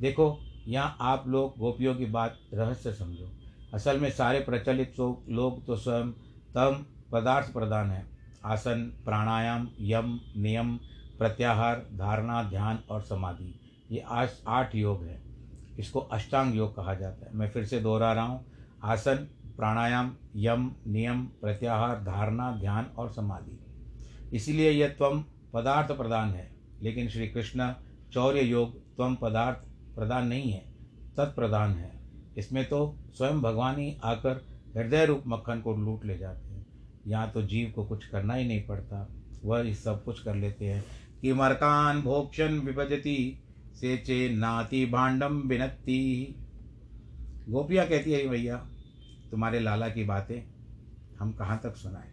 देखो, 0.00 0.38
यहाँ 0.66 0.96
आप 1.00 1.24
लोग 1.28 1.58
गोपियों 1.58 1.94
की 1.94 2.06
बात 2.06 2.38
रहस्य 2.54 2.92
समझो। 2.92 3.30
असल 3.74 4.00
में 4.00 4.10
सारे 4.10 4.40
प्रचलित 4.40 4.94
लोग 4.98 5.64
तो 5.66 5.76
स्वयं 5.76 6.10
तम 6.54 6.84
पदार्थ 7.12 7.52
प्रदान 7.52 7.90
है। 7.90 8.04
आसन, 8.44 8.82
प्राणायाम, 9.04 9.68
यम, 9.80 10.18
नियम, 10.36 10.76
प्रत्याहार, 11.18 11.84
धारणा, 11.94 12.42
ध्यान 12.42 12.78
और 12.90 13.02
समाधि, 13.02 13.54
ये 13.90 14.00
आज 14.00 14.36
आठ 14.48 14.74
योग 14.74 15.02
है। 15.02 15.20
इसको 15.78 16.00
अष्टांग 16.00 16.54
योग 16.56 16.74
कहा 16.76 16.94
जाता 16.94 17.26
है। 17.26 17.36
मैं 17.36 17.50
फिर 17.50 17.64
से 17.64 17.80
दोहरा 17.80 18.12
रहा 18.12 18.24
हूँ। 18.24 18.44
आसन, 18.84 19.26
प्राणायाम, 19.56 20.14
यम, 20.36 20.70
नियम, 20.86 21.24
प्रत्याहार, 21.40 22.02
धारणा, 22.04 22.50
ध्यान 22.52 22.86
और 22.98 23.10
समाधि। 23.10 23.58
इसीलिए 24.32 24.70
यह 24.70 24.88
त्वम 24.88 25.24
पदार्थ 25.52 25.92
प्रदान 25.92 26.28
है, 26.28 26.50
लेकिन 26.82 27.08
श्री 27.08 27.28
कृष्ण 27.28 27.74
चौर्य 28.12 28.40
योग 28.40 28.96
त्वम 28.96 29.14
पदार्थ 29.14 29.58
प्रदान 29.94 30.26
नहीं 30.26 30.52
है 30.52 30.64
तत्प्रदान 31.16 31.70
है। 31.70 32.00
इसमें 32.36 32.68
तो 32.68 32.96
स्वयं 33.14 33.40
भगवान 33.40 33.78
ही 33.78 33.96
आकर 34.04 34.46
हृदय 34.76 35.06
रूप 35.06 35.22
मक्खन 35.26 35.60
को 35.60 35.76
लूट 35.76 36.04
ले 36.04 36.18
जाते 36.18 36.54
हैं। 36.54 36.66
यहाँ 37.06 37.30
तो 37.30 37.42
जीव 37.42 37.72
को 37.76 37.84
कुछ 37.84 38.06
करना 38.06 38.34
ही 38.34 38.48
नहीं 38.48 38.66
पड़ता। 38.66 39.08
वह 39.44 39.72
सब 39.72 40.04
कुछ 40.04 40.22
कर 40.22 40.34
लेते 40.34 40.64
हैं। 40.64 40.84
कि 41.20 41.32
मरकान 41.32 42.02
भोक्षण 42.02 42.58
विभजती 42.58 43.42
से 43.80 43.96
चे 43.96 44.28
नाती 44.28 44.86
भांडम 44.86 45.48
बिनती 45.48 46.34
गोपियाँ 47.48 47.88
कहती 47.88 48.12
है 48.12 48.28
भैया, 48.28 48.56
तुम्हारे 49.30 49.60
लाला 49.60 49.88
की 49.88 50.04
बातें 50.04 50.42
हम 51.18 51.32
कहाँ 51.32 51.60
तक 51.64 51.76
सुनाएँ? 51.76 52.10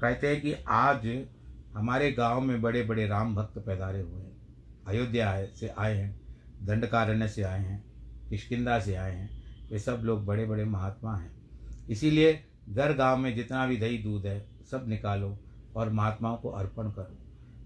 कहते 0.00 0.28
हैं 0.28 0.40
कि 0.40 0.52
आज 0.68 1.06
हमारे 1.76 2.10
गाँव 2.12 2.40
में 2.40 2.60
बड़े 2.62 2.82
बड़े 2.82 3.06
राम 3.06 3.34
भक्त 3.34 3.58
पैदारे 3.58 4.00
हुए 4.00 4.20
हैं। 4.20 4.36
अयोध्या 4.86 5.44
से 5.54 5.68
आए 5.68 5.96
हैं, 5.96 6.20
दंडकारण्य 6.62 7.28
से 7.28 7.42
आए 7.42 7.60
हैं 7.60 7.84
किशकिंदा 8.30 8.78
से 8.80 8.94
आए 8.94 9.12
हैं, 9.12 9.30
वे 9.70 9.78
सब 9.78 10.02
लोग 10.04 10.24
बड़े 10.26 10.46
बड़े 10.46 10.64
महात्मा 10.64 11.16
हैं। 11.16 11.30
इसीलिए 11.88 12.44
घर 12.68 12.92
गाँव 12.92 13.18
में 13.18 13.34
जितना 13.34 13.66
भी 13.66 13.76
दही 13.76 13.98
दूध 13.98 14.26
है, 14.26 14.46
सब 14.70 14.88
निकालो 14.88 15.36
और 15.76 15.90
महात्माओं 15.90 16.36
को 16.36 16.50
अर्पण 16.50 16.90
करो। 16.90 17.18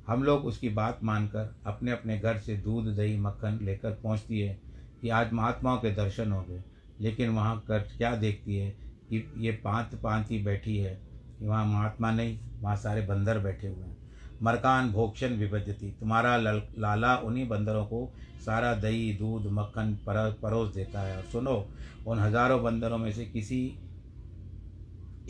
हम 0.09 0.23
लोग 0.23 0.45
उसकी 0.45 0.69
बात 0.69 1.05
मानकर 1.05 1.55
अपने 1.67 1.91
अपने 1.91 2.19
घर 2.19 2.39
से 2.39 2.57
दूध, 2.57 2.95
दही, 2.97 3.17
मक्खन 3.19 3.59
लेकर 3.63 3.91
पहुँचती 3.93 4.41
है 4.41 4.59
कि 5.03 5.09
आज 5.09 5.33
महात्माओं 5.33 5.79
के 5.79 5.91
दर्शन 5.91 6.33
हो 6.33 6.43
गए, 6.43 6.63
लेकिन 7.01 7.31
वहाँ 7.31 7.59
कर 7.69 7.89
क्या 7.97 8.15
देखती 8.17 8.57
है 8.57 8.71
कि 9.11 9.33
ये 9.39 9.53
पांत 9.53 9.95
पांति 10.03 10.39
बैठी 10.39 10.79
है, 10.79 10.95
कि 11.39 11.47
वहाँ 11.47 11.65
महात्मा 11.67 12.11
नहीं, 12.11 12.39
वहाँ 12.61 12.77
सारे 12.77 13.07
बंदर 13.07 13.39
बैठे 13.39 13.69
हुए 13.69 13.85
हैं। 13.85 14.00
मरकान 14.41 14.91
भोक्षण 14.93 15.35
विभजती। 15.35 15.91
तुम्हारा 15.91 16.37
लल, 16.37 16.63
लाला 16.79 17.17
उन्हीं 17.17 17.49
बंदरों 17.49 17.85
को 17.85 18.13
सारा 18.47 18.75
दही 18.75 19.13
दूध 19.13 19.47
मक्खन 19.47 19.93
पर, 20.07 20.39
परोस 20.43 20.75
देता 20.75 21.01
है। 21.01 21.17
और 21.17 21.23
सुनो 21.23 21.69
उन 22.07 22.19
हज़ारों 22.19 22.63
बंदरों 22.63 22.99
में 22.99 23.13
से 23.13 23.25
किसी 23.25 23.61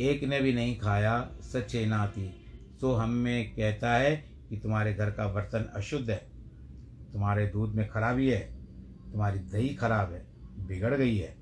एक 0.00 0.22
ने 0.24 0.40
भी 0.40 0.52
नहीं 0.52 0.76
खाया 0.78 1.30
सच्चे 1.42 1.84
नाती। 1.86 2.28
तो 2.80 2.92
हमें 2.92 3.50
कहता 3.50 3.94
है 3.94 4.14
कि 4.48 4.56
तुम्हारे 4.56 4.94
घर 4.94 5.10
का 5.10 5.26
बर्तन 5.28 5.68
अशुद्ध 5.74 6.08
है। 6.10 6.16
तुम्हारे 7.12 7.46
दूध 7.46 7.74
में 7.74 7.88
खराबी 7.88 8.28
है। 8.28 8.40
तुम्हारी 9.12 9.38
दही 9.38 9.68
खराब 9.68 10.12
है। 10.12 10.24
बिगड़ 10.66 10.94
गई 10.94 11.16
है। 11.16 11.34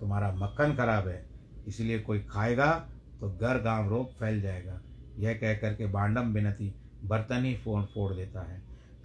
तुम्हारा 0.00 0.30
मक्खन 0.32 0.74
खराब 0.74 1.08
है। 1.08 1.24
इसलिए 1.66 1.98
कोई 1.98 2.18
खाएगा 2.20 2.72
तो 3.20 3.30
घर 3.32 3.60
गाँव 3.60 3.88
रोग 3.90 4.12
फैल 4.18 4.40
जाएगा। 4.40 4.80
यह 5.18 5.34
कह 5.34 5.54
कर 5.54 5.74
के 5.74 5.86
बांडम 5.86 6.32
बिनती 6.34 6.72
बर्तन 7.04 7.44
ही 7.44 7.56
फोड़ 7.56 7.84
फोड़ 7.84 8.14
देता 8.14 8.40
है। 8.40 8.62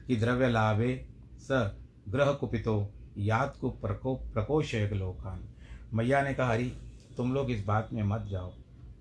कि 0.08 0.16
द्रव्य 0.16 0.50
लाभे 0.50 1.06
स 1.38 1.78
ग्रह 2.10 2.32
कुपितो 2.32 2.94
याद 3.18 3.54
को 3.62 3.70
प्रको 3.70 4.16
प्रकोशय 4.16 4.88
लोकान। 4.88 5.50
मैया 5.94 6.22
ने 6.22 6.34
कहा, 6.34 6.48
हरी, 6.48 6.74
तुम 7.18 7.34
लोग 7.34 7.52
इस 7.52 7.66
बात 7.66 7.90
में 7.94 8.04
मत 8.04 8.22
जाओ। 8.22 8.54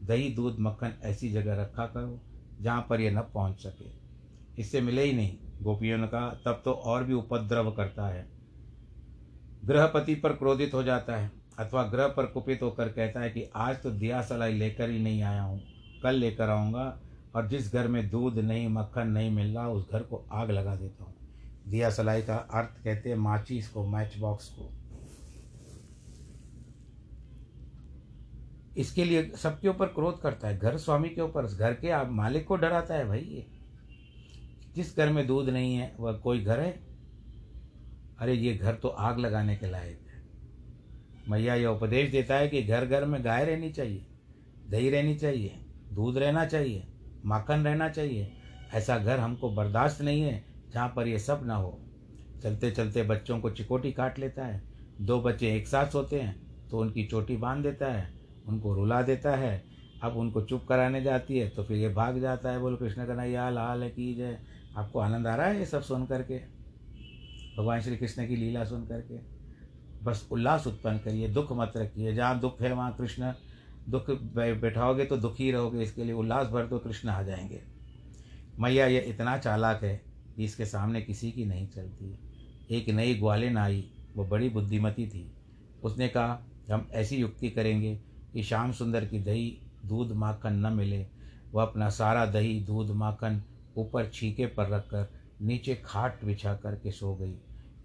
दही, 0.03 0.29
दूध, 0.29 0.57
मक्खन 0.61 0.93
ऐसी 1.03 1.31
जगह 1.31 1.63
रखा 1.63 1.87
करो, 1.87 2.21
जहाँ 2.61 2.87
पर 2.91 3.01
यह 3.01 3.11
न 3.11 3.21
पहुँच 3.21 3.61
सके। 3.61 3.91
इससे 4.63 4.81
मिले 4.81 5.03
ही 5.03 5.13
नहीं। 5.13 5.39
गोपियों 5.63 5.99
ने 5.99 6.07
कहा, 6.07 6.31
तब 6.45 6.63
तो 6.65 6.73
और 6.73 7.05
भी 7.05 7.13
उपद्रव 7.13 7.71
करता 7.73 8.09
है। 8.09 8.29
गृहपति 9.65 10.15
पर 10.15 10.33
क्रोधित 10.33 10.75
हो 10.75 10.83
जाता 10.83 11.17
है, 11.17 11.31
अथवा 11.59 11.83
ग्रह 11.83 12.09
पर 12.09 12.27
कुपित 12.27 12.63
होकर 12.63 12.89
कहता 12.89 13.21
है 13.21 13.31
कि 13.31 13.51
आज 13.57 13.83
तो 13.83 13.91
दिया 13.91 14.23
सलाई 14.23 14.53
लेकर 14.53 14.91
ही 14.91 14.99
नहीं 14.99 15.23
आया 15.23 15.43
हूँ। 15.43 15.63
कल 16.03 16.15
लेकर 16.15 16.49
आऊँगा 16.51 17.01
और 17.35 17.49
जिस 17.49 17.73
घर 17.73 17.89
में 17.89 18.11
दूध 18.11 18.39
नहीं, 18.39 18.69
मक्खन 18.69 19.09
नहीं 19.09 19.31
मिल 19.31 19.55
रहा, 19.55 19.69
उस 19.69 19.91
घर 19.93 20.03
को 20.03 20.27
आग 20.33 20.51
लगा 20.51 20.77
देता 20.77 21.05
हूँ। 21.05 21.15
दिया 21.69 21.91
सलाई 21.91 22.23
का 22.23 22.37
अर्थ 22.37 22.85
कहते 22.85 23.09
हैं 23.09 23.17
माचिस 23.17 23.69
को 23.69 23.87
मैच 23.87 24.19
बॉक्स 24.19 24.49
को। 24.49 24.73
इसके 28.77 29.05
लिए 29.05 29.33
सबके 29.37 29.69
ऊपर 29.69 29.87
क्रोध 29.87 30.21
करता 30.21 30.49
है। 30.49 30.59
घर 30.59 30.77
स्वामी 30.77 31.09
के 31.09 31.21
ऊपर 31.21 31.47
घर 31.47 31.75
के 31.75 31.91
आप 31.91 32.09
मालिक 32.11 32.47
को 32.47 32.57
डराता 32.57 32.95
है 32.95 33.07
भाई 33.07 33.21
ये। 33.21 33.47
जिस 34.75 34.97
घर 34.97 35.13
में 35.13 35.27
दूध 35.27 35.49
नहीं 35.49 35.75
है, 35.75 35.97
वह 36.01 36.13
कोई 36.13 36.45
घर 36.45 36.61
है? 36.61 36.81
अरे, 38.19 38.35
ये 38.35 38.55
घर 38.55 38.75
तो 38.75 38.89
आग 38.89 39.19
लगाने 39.19 39.57
के 39.57 39.67
लायक 39.67 40.01
है। 40.11 40.25
मैया 41.29 41.55
यह 41.55 41.69
उपदेश 41.69 42.11
देता 42.11 42.35
है 42.35 42.49
कि 42.49 42.63
घर 42.63 42.87
घर 42.87 43.05
में 43.05 43.25
गाय 43.25 43.45
रहनी 43.45 43.71
चाहिए, 43.71 44.07
दही 44.71 44.91
रहनी 44.91 45.15
चाहिए, 45.15 45.67
दूध 45.93 46.19
रहना 46.19 46.47
चाहिए। 46.47 46.87
माखन 47.25 47.65
रहना 47.65 47.89
चाहिए। 47.89 48.33
ऐसा 48.75 48.99
घर 48.99 49.19
हमको 49.19 49.51
बर्दाश्त 49.51 50.03
नहीं 50.03 50.23
है, 50.23 50.45
जहाँ 50.73 50.89
पर 50.97 51.09
ये 51.09 51.19
सब 51.19 51.41
ना 51.45 51.55
हो। 51.55 51.79
चलते 52.43 52.71
चलते 52.71 53.03
बच्चों 53.03 53.39
को 53.41 53.51
चिकोटी 53.51 53.93
काट 53.93 54.19
लेता 54.19 54.47
है। 54.47 54.63
दो 55.01 55.21
बच्चे 55.21 55.55
एक 55.57 55.69
साथ 55.69 55.87
सोते 55.87 56.21
हैं 56.21 56.69
तो 56.71 56.79
उनकी 56.79 57.05
चोटी 57.05 57.37
बाँध 57.37 57.63
देता 57.63 57.93
है, 57.93 58.09
उनको 58.47 58.75
रुला 58.75 59.01
देता 59.03 59.37
है। 59.37 59.63
अब 60.03 60.17
उनको 60.17 60.41
चुप 60.43 60.65
कराने 60.69 61.03
जाती 61.03 61.39
है 61.39 61.49
तो 61.49 61.63
फिर 61.65 61.77
ये 61.77 61.89
भाग 61.89 62.21
जाता 62.21 62.51
है, 62.51 62.61
बोलो 62.61 62.77
कृष्ण 62.77 63.07
कन्हैया 63.07 63.49
लाल 63.51 63.89
की 63.89 64.15
जय। 64.15 64.39
आपको 64.77 64.99
आनंद 64.99 65.27
आ 65.27 65.35
रहा 65.37 65.47
है 65.47 65.59
ये 65.59 65.67
सब 65.67 65.83
सुन 65.83 66.05
करके? 66.07 66.39
भगवान 67.59 67.81
श्री 67.81 67.97
कृष्ण 67.97 68.27
की 68.29 68.37
लीला 68.37 68.65
सुन 68.65 68.87
करके? 68.87 69.19
बस 70.03 70.27
उल्लास 70.33 70.67
उत्पन्न 70.67 70.99
करिए, 70.99 71.29
दुख 71.29 71.53
मत 71.53 71.73
रखिए, 71.77 72.15
जहाँ 72.15 72.39
दुख 72.41 72.61
है 72.63 72.73
वहाँ 72.73 72.95
कृष्ण। 72.97 73.33
दुख 73.89 74.11
बैठाओगे 74.35 75.05
तो 75.05 75.17
दुखी 75.17 75.51
रहोगे, 75.51 75.83
इसके 75.83 76.05
लिए 76.05 76.13
उल्लास 76.13 76.47
भर 76.47 76.67
तो 76.67 76.79
कृष्ण 76.79 77.09
आ 77.09 77.23
जाएँगे। 77.23 77.63
मैया, 78.61 78.87
ये 78.87 79.01
इतना 79.01 79.39
चालाक 79.39 79.85
है 79.85 80.03
कि 80.37 80.45
इसके 80.45 80.67
सामने 80.67 81.03
किसी 81.03 81.33
की 81.33 81.45
नहीं 81.45 81.69
चलती। 81.69 82.19
एक 82.71 82.89
नई 82.89 83.15
ग्वालिन 83.15 83.59
आई, 83.59 83.91
वो 84.17 84.25
बड़ी 84.25 84.49
बुद्धिमती 84.49 85.07
थी। 85.07 85.33
उसने 85.83 86.09
कहा, 86.09 86.43
हम 86.73 86.89
ऐसी 86.93 87.17
युक्ति 87.17 87.51
करेंगे 87.51 88.01
कि 88.33 88.43
श्याम 88.43 88.73
सुंदर 88.73 89.05
की 89.05 89.19
दही 89.19 89.59
दूध 89.85 90.13
माखन 90.13 90.53
न 90.53 90.73
मिले। 90.73 91.07
वह 91.53 91.63
अपना 91.63 91.89
सारा 91.89 92.27
दही 92.27 92.61
दूध 92.61 92.91
माखन 92.91 93.43
ऊपर 93.77 94.09
छीके 94.09 94.47
पर 94.47 94.69
रखकर 94.69 95.13
नीचे 95.43 95.75
खाट 95.75 96.25
बिछा 96.25 96.55
करके 96.55 96.91
सो 96.91 97.15
गई। 97.15 97.35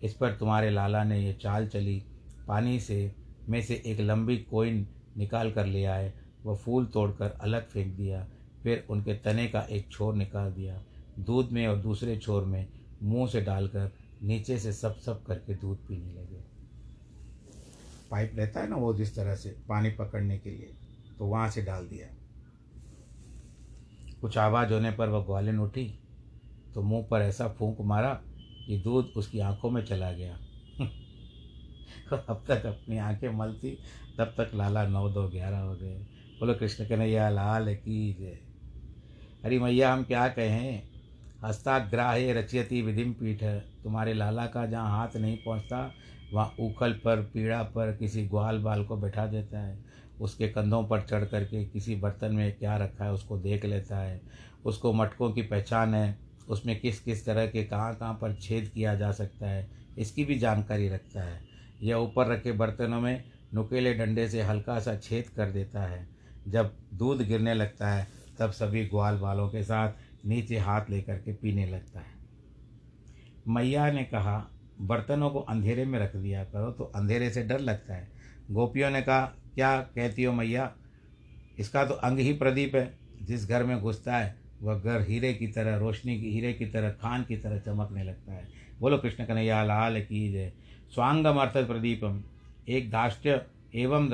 इस 0.03 0.13
पर 0.13 0.33
तुम्हारे 0.33 0.69
लाला 0.69 1.03
ने 1.03 1.25
ये 1.25 1.33
चाल 1.33 1.67
चली। 1.67 2.03
पानी 2.47 2.79
से, 2.79 3.15
में 3.49 3.61
से 3.61 3.83
एक 3.85 3.99
लंबी 3.99 4.37
कोइन 4.37 4.87
निकाल 5.17 5.51
कर 5.51 5.65
ले 5.65 5.85
आए, 5.85 6.13
वह 6.45 6.55
फूल 6.55 6.85
तोड़कर 6.85 7.31
अलग 7.31 7.67
फेंक 7.69 7.95
दिया, 7.95 8.27
फिर 8.63 8.85
उनके 8.89 9.13
तने 9.13 9.47
का 9.47 9.61
एक 9.61 9.91
छोर 9.91 10.15
निकाल 10.15 10.51
दिया। 10.53 10.83
दूध 11.19 11.51
में 11.51 11.67
और 11.67 11.77
दूसरे 11.77 12.17
छोर 12.17 12.45
में 12.45 12.67
मुँह 13.03 13.27
से 13.27 13.41
डालकर 13.41 13.91
नीचे 14.23 14.59
से 14.59 14.73
सब 14.73 14.97
सब 14.97 15.23
करके 15.23 15.53
दूध 15.53 15.77
पीने 15.77 16.13
लगे। 16.13 16.43
पाइप 18.11 18.31
रहता 18.35 18.59
है 18.59 18.69
ना 18.69 18.75
वो 18.75 18.93
जिस 18.93 19.15
तरह 19.15 19.35
से, 19.35 19.49
पानी 19.69 19.89
पकड़ने 19.89 20.37
के 20.37 20.49
लिए 20.49 20.73
तो 21.19 21.25
वहाँ 21.25 21.49
से 21.49 21.61
डाल 21.61 21.87
दिया। 21.87 22.07
कुछ 24.21 24.37
आवाज़ 24.37 24.73
होने 24.73 24.91
पर 24.91 25.09
वह 25.09 25.25
ग्वालिन 25.25 25.59
उठी 25.59 25.99
तो 26.75 26.81
मुँह 26.81 27.07
पर 27.11 27.21
ऐसा 27.21 27.47
फूंक 27.47 27.77
मारा 27.81 28.13
कि 28.67 28.77
दूध 28.77 29.05
उसकी 29.15 29.39
आँखों 29.39 29.69
में 29.71 29.85
चला 29.85 30.11
गया। 30.11 30.39
अब 32.13 32.43
तक 32.47 32.65
अपनी 32.65 32.97
आँखें 32.97 33.29
मलती 33.29 33.77
तब 34.19 34.33
तक 34.37 34.51
लाला 34.55 34.87
नौ 34.87 35.09
दो 35.09 35.27
ग्यारह 35.27 35.57
हो 35.57 35.75
गए। 35.75 35.95
बोलो, 36.39 36.53
कृष्ण 36.53 36.85
कन्हैया, 36.85 37.29
लाल 37.29 37.75
की 37.75 38.13
जय। 38.13 38.37
अरे 39.43 39.59
मैया, 39.59 39.93
हम 39.93 40.03
क्या 40.03 40.27
कहें? 40.27 40.83
हस्ताग्राहे 41.43 42.33
रचयती 42.33 42.81
विधिम 42.81 43.13
पीठ। 43.13 43.43
तुम्हारे 43.83 44.13
लाला 44.13 44.45
का 44.45 44.65
जहाँ 44.65 44.97
हाथ 44.97 45.17
नहीं 45.17 45.37
पहुँचता, 45.37 45.93
वहाँ 46.33 46.55
उखल 46.59 46.93
पर, 46.93 47.21
पीड़ा 47.21 47.63
पर 47.63 47.95
किसी 47.95 48.27
ग्वाल 48.27 48.57
बाल 48.57 48.83
को 48.83 48.97
बैठा 48.97 49.25
देता 49.27 49.59
है। 49.59 49.85
उसके 50.21 50.47
कंधों 50.47 50.83
पर 50.83 51.01
चढ़ 51.01 51.25
करके 51.25 51.65
किसी 51.65 51.95
बर्तन 51.95 52.33
में 52.33 52.51
क्या 52.57 52.77
रखा 52.77 53.05
है, 53.05 53.11
उसको 53.11 53.37
देख 53.37 53.65
लेता 53.65 53.97
है। 53.97 54.21
उसको 54.65 54.93
मटकों 54.93 55.31
की 55.31 55.41
पहचान 55.41 55.93
है। 55.93 56.19
उसमें 56.49 56.79
किस 56.79 56.99
किस 56.99 57.25
तरह 57.25 57.47
के 57.47 57.63
कहाँ 57.63 57.95
कहाँ 57.95 58.13
पर 58.13 58.35
छेद 58.35 58.71
किया 58.73 58.95
जा 58.95 59.11
सकता 59.11 59.49
है, 59.49 59.69
इसकी 59.97 60.25
भी 60.25 60.39
जानकारी 60.39 60.89
रखता 60.89 61.21
है। 61.21 61.41
यह 61.81 61.95
ऊपर 61.95 62.27
रखे 62.27 62.51
बर्तनों 62.51 63.01
में 63.01 63.23
नुकेले 63.53 63.93
डंडे 63.93 64.29
से 64.29 64.41
हल्का 64.41 64.79
सा 64.79 64.95
छेद 64.95 65.29
कर 65.29 65.51
देता 65.51 65.83
है। 65.83 66.09
जब 66.47 66.75
दूध 66.93 67.21
गिरने 67.21 67.53
लगता 67.53 67.89
है, 67.89 68.07
तब 68.39 68.51
सभी 68.51 68.85
ग्वाल 68.85 69.17
बालों 69.17 69.49
के 69.49 69.63
साथ 69.63 69.93
नीचे 70.25 70.57
हाथ 70.57 70.85
लेकर 70.89 71.17
के 71.17 71.33
पीने 71.33 71.65
लगता 71.65 71.99
है। 71.99 72.19
मैया 73.47 73.91
ने 73.91 74.03
कहा, 74.03 74.47
बर्तनों 74.81 75.29
को 75.29 75.39
अंधेरे 75.39 75.85
में 75.85 75.99
रख 75.99 76.15
दिया 76.15 76.43
करो 76.43 76.71
तो 76.71 76.83
अंधेरे 76.83 77.29
से 77.29 77.43
डर 77.43 77.59
लगता 77.59 77.93
है। 77.93 78.07
गोपियों 78.51 78.89
ने 78.89 79.01
कहा, 79.01 79.21
क्या 79.55 79.81
कहती 79.81 80.23
हो 80.23 80.33
मैया? 80.33 80.75
इसका 81.59 81.85
तो 81.85 81.93
अंग 81.93 82.19
ही 82.19 82.33
प्रदीप 82.33 82.75
है। 82.75 82.97
जिस 83.23 83.49
घर 83.49 83.63
में 83.63 83.79
घुसता 83.79 84.17
है, 84.17 84.35
वह 84.61 84.79
घर 84.79 85.01
हीरे 85.01 85.33
की 85.33 85.47
तरह, 85.47 85.77
रोशनी 85.77 86.21
की, 86.21 86.33
हीरे 86.33 86.53
की 86.53 86.65
तरह, 86.65 86.89
खान 86.89 87.23
की 87.23 87.37
तरह 87.37 87.59
चमकने 87.59 88.03
लगता 88.03 88.33
है। 88.33 88.47
बोलो 88.79 88.97
कृष्ण 88.97 89.25
कन्हैया, 89.25 89.63
लाल 89.63 90.01
की 90.01 90.31
जय। 90.31 90.53
स्वांगम 90.93 91.35
अर्थ 91.35 91.67
प्रदीपम। 91.67 92.23
एक 92.69 92.89
दाष्ट्य 92.91 93.41
एवं 93.75 94.09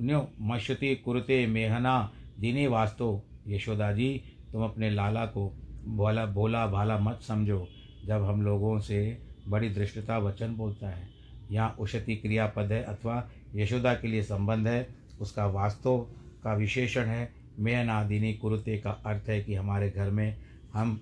न्यो 0.00 0.28
मश्यति 0.40 0.94
कुरुते 0.94 1.46
मेहना 1.46 2.12
दिने 2.38 2.66
वास्तो। 2.66 3.24
यशोदा 3.46 3.92
जी, 3.92 4.22
तुम 4.52 4.64
अपने 4.64 4.90
लाला 4.90 5.24
को 5.26 5.48
भोला 5.86 6.26
भोला 6.26 6.66
भाला 6.66 6.98
मत 6.98 7.20
समझो, 7.22 7.68
जब 8.06 8.24
हम 8.24 8.42
लोगों 8.42 8.78
से 8.80 9.18
बड़ी 9.48 9.68
दृष्टता 9.68 10.18
वचन 10.18 10.54
बोलता 10.54 10.88
है। 10.88 11.08
यहाँ 11.52 11.76
उशति 11.80 12.16
क्रियापद 12.16 12.72
है 12.72 12.82
अथवा 12.82 13.30
यशोदा 13.54 13.94
के 13.94 14.08
लिए 14.08 14.22
संबंध 14.22 14.68
है, 14.68 14.88
उसका 15.20 15.46
वास्तव 15.46 15.98
का 16.44 16.54
विशेषण 16.54 17.04
है। 17.04 17.32
मेहनादिनी 17.58 18.32
कुरुते 18.34 18.78
का 18.78 18.90
अर्थ 18.90 19.28
है 19.28 19.40
कि 19.40 19.54
हमारे 19.54 19.90
घर 19.90 20.10
में 20.10 20.36
हम 20.72 21.00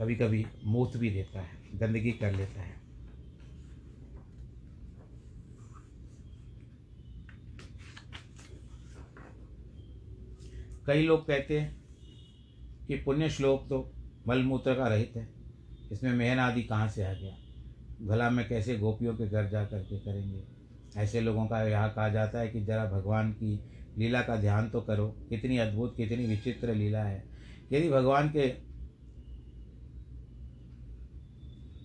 कभी 0.00 0.14
कभी 0.14 0.46
मूत 0.64 0.96
भी 0.96 1.10
देता 1.10 1.40
है, 1.40 1.50
गंदगी 1.74 2.10
कर 2.10 2.34
लेता 2.34 2.60
है। 2.60 2.77
कई 10.88 11.02
लोग 11.02 11.26
कहते 11.26 11.60
हैं 11.60 11.82
कि 12.86 12.94
पुण्य 12.94 13.30
श्लोक 13.30 13.66
तो 13.68 13.92
मलमूत्र 14.28 14.74
का 14.74 14.88
रहित 14.88 15.12
है। 15.16 15.28
इसमें 15.92 16.12
मेहन 16.12 16.38
आदि 16.38 16.62
कहाँ 16.62 16.88
से 16.88 17.04
आ 17.04 17.12
गया? 17.12 17.36
भला 18.02 18.30
में 18.30 18.48
कैसे 18.48 18.76
गोपियों 18.78 19.14
के 19.14 19.28
घर 19.28 19.48
जा 19.48 19.64
करके 19.64 19.98
करेंगे? 19.98 20.44
ऐसे 20.96 21.20
लोगों 21.20 21.46
का 21.46 21.62
यहाँ 21.62 21.90
कहा 21.90 22.08
जाता 22.08 22.38
है 22.38 22.48
कि 22.48 22.64
जरा 22.64 22.84
भगवान 22.84 23.32
की 23.32 23.60
लीला 23.98 24.22
का 24.22 24.36
ध्यान 24.36 24.70
तो 24.70 24.80
करो। 24.80 25.08
कितनी 25.08 25.58
अद्भुत, 25.58 25.96
कितनी 25.96 26.26
विचित्र 26.26 26.74
लीला 26.74 27.02
है। 27.02 27.24
यदि 27.72 27.88
भगवान 27.88 28.32
के 28.36 28.54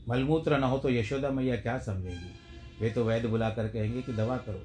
मलमूत्र 0.09 0.57
न 0.57 0.63
हो 0.63 0.77
तो 0.77 0.89
यशोदा 0.89 1.31
मैया 1.31 1.55
क्या 1.55 1.77
समझेगी? 1.77 2.31
वे 2.81 2.89
तो 2.89 3.03
वैद्य 3.03 3.27
बुला 3.27 3.49
कर 3.49 3.67
कहेंगे 3.67 4.01
कि 4.01 4.13
दवा 4.13 4.37
करो। 4.37 4.61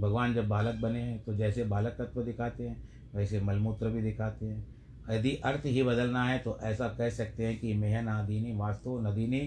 भगवान 0.00 0.34
जब 0.34 0.48
बालक 0.48 0.74
बने 0.74 1.00
हैं 1.00 1.24
तो 1.24 1.34
जैसे 1.34 1.64
बालक 1.64 1.96
तत्व 1.98 2.22
दिखाते 2.22 2.68
हैं 2.68 2.99
वैसे 3.14 3.40
मलमूत्र 3.40 3.88
भी 3.88 4.02
दिखाते 4.02 4.46
हैं। 4.46 4.66
यदि 5.10 5.34
अर्थ 5.44 5.66
ही 5.66 5.82
बदलना 5.82 6.24
है 6.24 6.38
तो 6.38 6.58
ऐसा 6.62 6.88
कह 6.88 7.08
सकते 7.10 7.46
हैं 7.46 7.58
कि 7.60 7.72
मेहन 7.74 8.08
आदिनी 8.08 8.52
वास्तु 8.56 8.98
नदीनी 9.00 9.40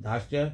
दाष्ट्य 0.00 0.44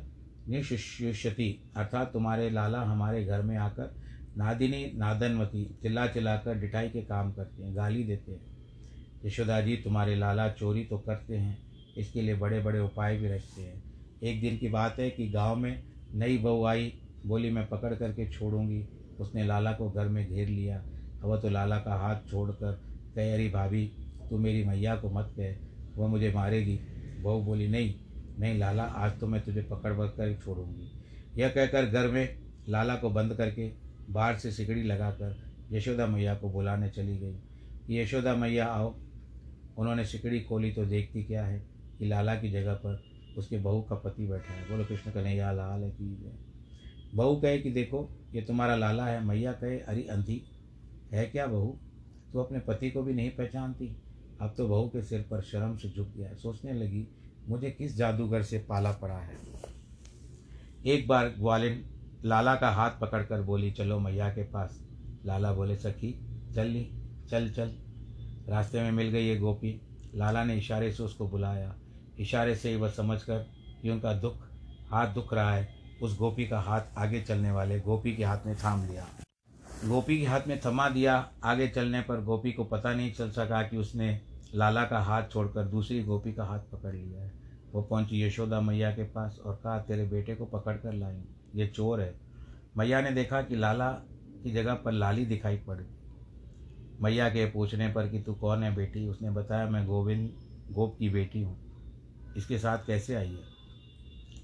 निशुष्यति, 0.49 1.49
अर्थात 1.77 2.13
तुम्हारे 2.13 2.51
लाला 2.51 2.81
हमारे 2.83 3.25
घर 3.25 3.43
में 3.43 3.57
आकर 3.57 3.95
नादिनी 4.39 4.85
नादनवती 4.97 5.65
चिल्ला 5.83 6.07
चिल्ला 6.07 6.37
कर 6.37 6.59
डिठाई 6.61 6.89
के 6.89 7.03
काम 7.03 7.33
करते 7.33 7.63
हैं, 7.63 7.77
गाली 7.77 8.03
देते 8.05 8.33
हैं। 8.33 8.55
यशोदा 9.25 9.61
जी, 9.61 9.77
तुम्हारे 9.77 10.17
लाला 10.17 10.49
चोरी 10.51 10.85
तो 10.85 10.99
करते 10.99 11.37
हैं, 11.37 11.59
इसके 11.97 12.23
लिए 12.23 12.35
बड़े 12.35 12.61
बड़े 12.61 12.81
उपाय 12.81 13.17
भी 13.17 13.29
रचते 13.29 13.63
हैं। 13.63 13.83
एक 14.23 14.41
दिन 14.41 14.57
की 14.57 14.69
बात 14.69 14.99
है 14.99 15.11
कि 15.11 15.29
गाँव 15.31 15.57
में 15.57 15.83
नई 16.15 16.39
बहू 16.39 16.65
आई, 16.65 16.93
बोली, 17.27 17.51
मैं 17.51 17.67
पकड़ 17.67 17.95
करके 17.95 18.29
छोड़ूँगी। 18.31 18.87
उसने 19.19 19.47
लाला 19.47 19.73
को 19.73 19.91
घर 19.91 20.09
में 20.09 20.27
घेर 20.27 20.49
लिया। 20.49 20.83
अब 21.23 21.41
तो 21.43 21.49
लाला 21.51 21.79
का 21.79 21.95
हाथ 21.95 22.17
छोड़कर 22.31 22.73
कह 23.15 23.35
अरे 23.35 23.49
भाभी, 23.49 23.87
तू 24.31 24.39
मेरी 24.39 24.65
मैया 24.65 24.97
को 24.97 25.11
मत 25.11 25.35
कह, 25.41 25.57
वह 25.97 26.09
मुझे 26.09 26.33
मारेगी। 26.33 26.81
बहू 27.23 27.43
बोली, 27.43 27.69
नहीं 27.69 27.95
नहीं 28.39 28.59
लाला, 28.59 28.83
आज 28.83 29.21
तो 29.21 29.27
मैं 29.27 29.45
तुझे 29.45 29.63
पकड़ 29.63 29.93
कर 29.93 30.41
छोड़ूँगी। 30.45 30.93
यह 31.37 31.49
कहकर 31.49 31.87
घर 31.87 32.09
में 32.09 32.39
लाला 32.69 32.95
को 32.97 33.11
बंद 33.11 33.35
करके 33.35 33.73
बाहर 34.11 34.37
से 34.37 34.51
सिकड़ी 34.51 34.83
लगाकर 34.83 35.53
यशोदा 35.73 36.07
मैया 36.07 36.35
को 36.35 36.51
बुलाने 36.51 36.91
चली 36.91 37.19
गई। 37.19 37.35
कि 37.87 38.01
यशोदा 38.01 38.37
मैया 38.37 38.67
आओ, 38.67 38.99
उन्होंने 39.79 40.05
सिकड़ी 40.05 40.41
खोली 40.41 40.73
तो 40.73 40.85
देखती 40.85 41.25
क्या 41.25 41.47
है 41.47 41.67
कि 41.99 42.07
लाला 42.07 42.35
की 42.35 42.51
जगह 42.51 42.75
पर 42.75 43.05
उसके 43.39 43.59
बहू 43.59 43.83
का 43.83 43.95
पति 43.95 44.27
बैठा 44.27 44.53
है। 44.53 44.71
बोलो, 44.71 44.85
कृष्ण 44.85 45.11
कन्हैया, 45.11 45.53
लाल 45.53 45.91
की 45.91 46.33
बहू 47.15 47.37
कहे 47.37 47.59
कि, 47.59 47.71
देखो, 47.71 48.19
ये 48.35 48.43
तुम्हारा 48.43 48.77
लाला 48.77 49.07
है। 49.07 49.25
मैया 49.25 49.53
कहे, 49.53 49.79
अरे, 49.79 50.03
अंधी 50.03 50.56
है 51.13 51.27
क्या 51.27 51.47
बहू? 51.47 51.79
तो 52.33 52.41
अपने 52.41 52.59
पति 52.59 52.91
को 52.91 53.03
भी 53.03 53.15
नहीं 53.15 53.31
पहचानती। 53.31 53.97
अब 54.41 54.55
तो 54.57 54.69
बहू 54.69 54.89
के 54.89 55.03
सिर 55.03 55.21
पर 55.31 55.41
शर्म 55.41 55.77
से 55.77 55.89
झुक 55.89 56.09
गया। 56.17 56.35
सोचने 56.35 56.73
लगी, 56.73 57.09
मुझे 57.49 57.71
किस 57.71 57.97
जादूगर 57.97 58.43
से 58.43 58.59
पाला 58.59 58.93
पड़ा 58.93 59.19
है? 59.19 59.37
एक 60.87 61.09
बार 61.09 61.29
ग्वालिन 61.29 61.85
लाला 62.25 62.55
का 62.55 62.71
हाथ 62.71 62.91
पकड़कर 63.01 63.43
बोली, 63.43 63.71
चलो 63.71 63.99
मैया 63.99 64.31
के 64.31 64.43
पास। 64.43 64.87
लाला 65.25 65.53
बोले, 65.53 65.77
सखी, 65.77 66.21
चल 66.55 66.67
ली, 66.67 66.91
चल 67.31 67.51
चल। 67.51 67.77
रास्ते 68.49 68.83
में 68.83 68.93
मिल 68.93 69.09
गई 69.09 69.27
ये 69.27 69.37
गोपी। 69.37 69.81
लाला 70.15 70.45
ने 70.45 70.57
इशारे 70.57 70.93
से 70.93 71.03
उसको 71.03 71.29
बुलाया। 71.29 71.77
इशारे 72.21 72.57
से 72.57 72.71
ही 72.71 72.77
वह 72.77 72.91
समझ 72.91 73.23
कर 73.23 73.39
कि 73.83 73.91
उनका 73.91 74.15
दुख, 74.15 74.37
हाथ 74.91 75.15
दुख 75.15 75.35
रहा 75.35 75.55
है, 75.55 75.75
उस 76.03 76.19
गोपी 76.19 76.47
का 76.47 76.61
हाथ 76.61 76.81
आगे 76.99 77.23
चलने 77.23 77.51
वाले 77.51 77.81
गोपी 77.81 78.17
के 78.17 78.25
हाथ 78.25 78.39
में 78.47 78.57
थाम 78.57 78.89
लिया। 78.89 79.07
गोपी 79.85 80.19
के 80.19 80.27
हाथ 80.27 80.41
में 80.47 80.61
थमा 80.67 80.89
दिया, 80.89 81.31
आगे 81.45 81.69
चलने 81.69 82.01
पर 82.01 82.21
गोपी 82.21 82.53
को 82.53 82.65
पता 82.65 82.95
नहीं 82.95 83.13
चल 83.13 83.31
सका 83.31 83.63
कि 83.63 83.77
उसने 83.77 84.21
लाला 84.55 84.85
का 84.85 84.99
हाथ 84.99 85.23
छोड़कर 85.23 85.65
दूसरी 85.65 86.03
गोपी 86.03 86.33
का 86.33 86.45
हाथ 86.45 86.59
पकड़ 86.59 86.95
लिया 86.95 87.23
है। 87.23 87.33
वो 87.73 87.83
पहुँची 87.83 88.23
यशोदा 88.23 88.61
मैया 88.61 88.91
के 88.91 89.03
पास 89.03 89.41
और 89.47 89.61
कहा, 89.65 89.79
तेरे 89.79 90.05
बेटे 90.05 90.35
को 90.35 90.45
पकड़ 90.45 90.77
कर 90.77 90.93
लाई 90.93 91.23
ये 91.55 91.67
चोर 91.67 92.01
है। 92.01 92.15
मैया 92.77 93.01
ने 93.01 93.11
देखा 93.11 93.43
कि 93.43 93.57
लाला 93.57 93.93
की 94.43 94.51
जगह 94.51 94.75
पर 94.75 94.93
लाली 94.93 95.27
दिखाई 95.27 95.57
पड़। 95.57 95.81
मैया 97.01 97.29
के 97.29 97.51
पूछने 97.51 97.89
पर 97.89 98.09
कि 98.09 98.21
तू 98.21 98.35
कौन 98.35 98.63
है 98.63 98.75
बेटी? 98.75 99.09
उसने 99.09 99.31
बताया, 99.31 99.67
मैं 99.67 99.87
गोविंद, 99.87 100.33
गोप 100.71 100.97
की 100.99 101.09
बेटी 101.09 101.43
हूँ। 101.43 101.59
इसके 102.37 102.59
साथ 102.59 102.79
कैसे 102.87 103.15
आई 103.15 103.29
है? 103.29 103.45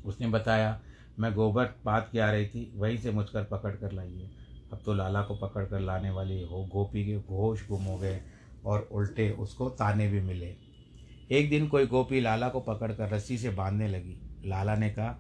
उसने 0.05 0.27
बताया, 0.27 0.81
मैं 1.19 1.35
गोबर 1.35 1.65
पात 1.65 2.09
के 2.13 2.21
आ 2.21 2.31
रही 2.31 2.47
थी, 2.47 2.73
वहीं 2.77 2.97
से 2.97 3.11
मुझकर 3.11 3.45
पकड़ 3.45 3.77
कर 3.77 3.93
लाई 3.93 4.13
है। 4.13 4.42
अब 4.73 4.83
तो 4.87 4.95
लाला 4.95 5.23
को 5.23 5.35
पकड़ 5.35 5.65
कर 5.65 5.81
लाने 5.81 6.11
वाली 6.11 6.43
हो, 6.43 6.65
गोपी 6.65 7.05
के 7.07 7.17
घोष 7.19 7.69
गुम 7.69 7.83
हो 7.83 7.97
गए 7.99 8.21
और 8.65 8.89
उल्टे 8.93 9.31
उसको 9.31 9.69
ताने 9.69 10.09
भी 10.09 10.21
मिले। 10.21 10.55
एक 11.31 11.51
दिन 11.51 11.67
कोई 11.69 11.87
गोपी 11.87 12.21
लाला 12.21 12.49
को 12.49 12.61
पकड़कर 12.61 13.09
रस्सी 13.09 13.39
से 13.39 13.51
बांधने 13.51 13.89
लगी। 13.89 14.17
लाला 14.45 14.75
ने 14.75 14.91
कहा, 14.91 15.19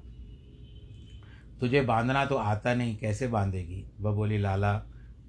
तुझे 1.60 1.80
बांधना 1.80 2.24
तो 2.26 2.36
आता 2.36 2.74
नहीं, 2.74 2.96
कैसे 2.96 3.28
बांधेगी? 3.28 3.84
वह 4.00 4.12
बोली, 4.12 4.38
लाला, 4.38 4.74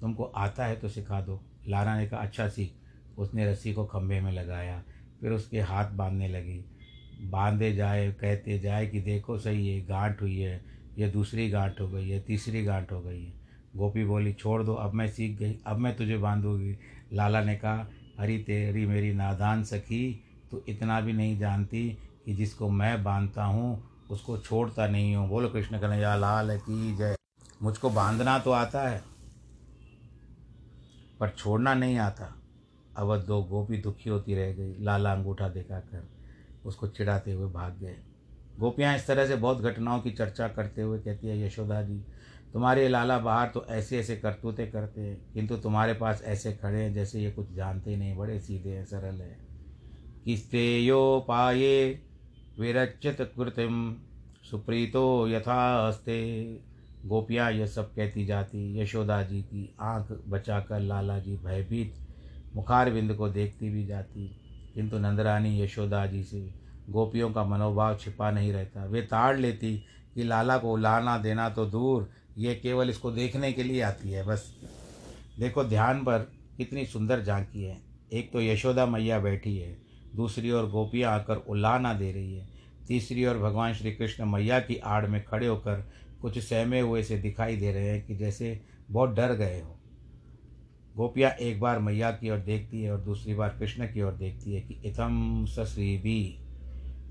तुमको 0.00 0.24
आता 0.24 0.66
है 0.66 0.76
तो 0.76 0.88
सिखा 0.88 1.20
दो। 1.20 1.40
लाला 1.68 1.96
ने 1.96 2.06
कहा 2.06 2.20
अच्छा 2.20 2.48
सीख। 2.48 2.74
उसने 3.18 3.50
रस्सी 3.50 3.72
को 3.72 3.84
खंभे 3.84 4.20
में 4.20 4.32
लगाया, 4.32 4.82
फिर 5.20 5.32
उसके 5.32 5.60
हाथ 5.60 5.90
बांधने 5.90 6.28
लगी। 6.28 6.64
बांधे 7.30 7.72
जाए, 7.72 8.12
कहते 8.12 8.58
जाए 8.58 8.86
कि 8.86 9.00
देखो 9.00 9.38
सही, 9.38 9.66
ये 9.68 9.80
गांठ 9.80 10.22
हुई 10.22 10.38
है, 10.38 10.64
ये 10.98 11.08
दूसरी 11.08 11.48
गांठ 11.50 11.80
हो 11.80 11.88
गई 11.88 12.08
है 12.08 12.20
तीसरी 12.20 12.64
गांठ 12.64 12.92
हो 12.92 13.00
गई 13.00 13.24
है। 13.24 13.43
गोपी 13.74 14.04
बोली, 14.04 14.32
छोड़ 14.32 14.62
दो, 14.62 14.74
अब 14.74 14.92
मैं 14.94 15.08
सीख 15.08 15.38
गई, 15.38 15.56
अब 15.66 15.78
मैं 15.78 15.96
तुझे 15.96 16.16
बांधूँगी। 16.18 16.76
लाला 17.12 17.42
ने 17.44 17.54
कहा 17.56 17.86
हरी 18.18 18.38
तेरी 18.38 18.84
मेरी 18.86 19.12
नादान 19.14 19.64
सखी 19.64 20.20
तो 20.50 20.62
इतना 20.68 21.00
भी 21.00 21.12
नहीं 21.12 21.38
जानती 21.38 21.88
कि 22.24 22.34
जिसको 22.34 22.68
मैं 22.70 23.02
बांधता 23.04 23.44
हूँ, 23.44 23.82
उसको 24.10 24.36
छोड़ता 24.38 24.86
नहीं 24.86 25.14
हूँ। 25.16 25.28
बोलो 25.28 25.48
कृष्ण 25.48 25.78
कन्हैया, 25.78 26.14
लाल 26.16 26.56
की 26.58 26.96
जय। 26.96 27.16
मुझको 27.62 27.90
बांधना 27.90 28.38
तो 28.38 28.50
आता 28.52 28.88
है, 28.88 29.02
पर 31.20 31.28
छोड़ना 31.28 31.74
नहीं 31.74 31.98
आता। 31.98 32.34
अब 32.96 33.16
दो 33.18 33.42
गोपी 33.42 33.78
दुखी 33.78 34.10
होती 34.10 34.34
रह 34.34 34.52
गई। 34.52 34.74
लाला 34.80 35.12
अंगूठा 35.12 35.48
दिखा 35.48 35.78
कर 35.80 36.08
उसको 36.64 36.88
चिढ़ाते 36.88 37.32
हुए 37.32 37.50
भाग 37.52 37.78
गए। 37.80 37.96
गोपियाँ 38.58 38.94
इस 38.96 39.06
तरह 39.06 39.26
से 39.26 39.36
बहुत 39.36 39.60
घटनाओं 39.60 40.00
की 40.00 40.10
चर्चा 40.10 40.48
करते 40.48 40.82
हुए 40.82 40.98
कहती 40.98 41.26
है, 41.26 41.46
यशोदा 41.46 41.82
जी 41.82 42.02
तुम्हारे 42.54 42.88
लाला 42.88 43.18
बाहर 43.18 43.48
तो 43.48 43.64
ऐसे 43.68 43.98
ऐसे 43.98 44.16
करतूते 44.16 44.66
करते 44.66 45.00
हैं, 45.00 45.32
किंतु 45.32 45.56
तुम्हारे 45.56 45.94
पास 45.94 46.22
ऐसे 46.24 46.52
खड़े 46.52 46.82
हैं 46.82 46.92
जैसे 46.94 47.20
ये 47.20 47.30
कुछ 47.30 47.52
जानते 47.52 47.96
नहीं, 47.96 48.16
बड़े 48.16 48.40
सीधे 48.40 48.70
हैं, 48.70 48.84
सरल 48.84 49.20
हैं। 49.20 49.36
किस्तेयो 50.24 51.24
पाए 51.28 52.00
विरचित 52.60 53.20
कृतिम, 53.20 53.96
सुप्रीतो 54.50 55.28
यथा 55.28 55.36
यथास्ते 55.36 56.42
गोपियाँ 57.06 57.52
यह 57.52 57.66
सब 57.66 57.94
कहती 57.94 58.26
जाती, 58.26 58.80
यशोदा 58.80 59.22
जी 59.22 59.42
की 59.42 59.74
आँख 59.80 60.22
बचाकर 60.28 60.80
लाला 60.80 61.18
जी 61.18 61.36
भयभीत 61.36 61.94
मुखारविंद 62.54 63.14
को 63.14 63.28
देखती 63.28 63.70
भी 63.70 63.86
जाती, 63.86 64.26
किंतु 64.74 64.98
नंदरानी 64.98 65.62
यशोदा 65.62 66.06
जी 66.06 66.22
से 66.22 66.54
गोपियों 66.90 67.30
का 67.30 67.44
मनोभाव 67.44 67.96
छिपा 67.96 68.30
नहीं 68.30 68.52
रहता। 68.52 68.84
वे 68.84 69.02
ताड़ 69.02 69.36
लेती 69.38 69.76
कि 70.14 70.22
लाला 70.22 70.58
को 70.58 70.76
लाना 70.76 71.18
देना 71.18 71.48
तो 71.48 71.66
दूर 71.66 72.10
ये 72.38 72.54
केवल 72.54 72.90
इसको 72.90 73.10
देखने 73.10 73.52
के 73.52 73.62
लिए 73.62 73.80
आती 73.80 74.10
है, 74.10 74.24
बस। 74.24 74.54
देखो, 75.38 75.64
ध्यान 75.64 76.00
पर 76.00 76.18
कितनी 76.56 76.86
सुंदर 76.86 77.22
झांकी 77.22 77.62
है। 77.62 77.82
एक 78.12 78.32
तो 78.32 78.40
यशोदा 78.40 78.86
मैया 78.86 79.18
बैठी 79.18 79.58
है, 79.58 79.78
दूसरी 80.16 80.50
ओर 80.50 80.70
गोपियाँ 80.70 81.12
आकर 81.12 81.36
उल्लाना 81.36 81.94
दे 81.94 82.12
रही 82.12 82.34
है, 82.34 82.48
तीसरी 82.88 83.26
ओर 83.26 83.38
भगवान 83.38 83.74
श्री 83.74 83.92
कृष्ण 83.92 84.24
मैया 84.24 84.60
की 84.60 84.76
आड़ 84.76 85.06
में 85.06 85.24
खड़े 85.24 85.46
होकर 85.46 85.90
कुछ 86.20 86.38
सहमे 86.38 86.80
हुए 86.80 87.02
से 87.02 87.18
दिखाई 87.18 87.56
दे 87.56 87.72
रहे 87.72 87.88
हैं 87.88 88.06
कि 88.06 88.16
जैसे 88.16 88.60
बहुत 88.90 89.10
डर 89.10 89.32
गए 89.32 89.60
हो। 89.60 89.78
गोपियाँ 90.96 91.30
एक 91.30 91.60
बार 91.60 91.78
मैया 91.78 92.10
की 92.10 92.30
ओर 92.30 92.38
देखती 92.38 92.82
है 92.82 92.92
और 92.92 93.00
दूसरी 93.00 93.34
बार 93.34 93.48
कृष्ण 93.48 93.86
की 93.86 94.02
ओर 94.02 94.12
देखती 94.12 94.54
है 94.54 94.60
कि 94.60 94.74
इथम 94.74 95.44
भी 96.02 96.38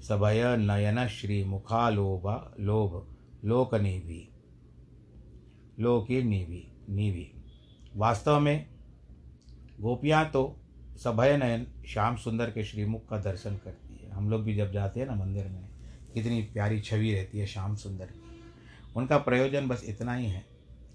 सबय 0.07 0.57
नयन 0.57 1.07
श्री 1.07 1.43
मुखालोभा 1.43 2.55
लोभ 2.59 3.15
लोक 3.45 3.75
नीवी 3.75 4.32
लोकी 5.79 6.21
नीवी 6.23 6.67
नीवी। 6.89 7.31
वास्तव 7.95 8.39
में 8.39 8.65
गोपियाँ 9.81 10.25
तो 10.29 10.59
सभय 10.97 11.37
नयन, 11.37 11.65
श्याम 11.87 12.15
सुंदर 12.15 12.51
के 12.51 12.63
श्रीमुख 12.63 13.09
का 13.09 13.17
दर्शन 13.17 13.55
करती 13.55 13.95
है। 13.95 14.11
हम 14.11 14.29
लोग 14.29 14.43
भी 14.43 14.55
जब 14.55 14.71
जाते 14.71 14.99
हैं 14.99 15.07
ना 15.07 15.15
मंदिर 15.15 15.47
में, 15.47 15.69
कितनी 16.13 16.41
प्यारी 16.41 16.79
छवि 16.81 17.13
रहती 17.13 17.39
है 17.39 17.45
श्याम 17.47 17.75
सुंदर 17.75 18.05
की। 18.05 18.41
उनका 18.95 19.17
प्रयोजन 19.17 19.67
बस 19.67 19.83
इतना 19.85 20.15
ही 20.15 20.25
है 20.25 20.45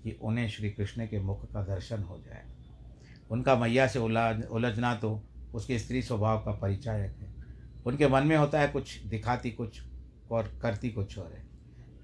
कि 0.05 0.19
उन्हें 0.23 0.49
श्री 0.49 0.71
कृष्ण 0.71 1.07
के 1.07 1.21
मुख 1.21 1.53
का 1.53 1.63
दर्शन 1.63 2.03
हो 2.03 2.19
जाए। 2.19 2.45
उनका 3.31 3.57
मैया 3.57 3.87
से 3.87 3.99
उलझ 3.99 4.45
उलझना 4.45 4.95
तो 4.95 5.23
उसके 5.55 5.79
स्त्री 5.79 6.03
स्वभाव 6.03 6.39
का 6.39 6.53
परिचायक 6.53 7.17
है। 7.21 7.35
उनके 7.87 8.09
मन 8.09 8.27
में 8.27 8.37
होता 8.37 8.61
है 8.61 8.69
कुछ 8.69 8.99
दिखाती 8.99 9.51
कुछ 9.51 9.81
और 10.31 10.59
करती 10.63 10.91
कुछ 10.91 11.19
और 11.19 11.33
है। 11.33 11.47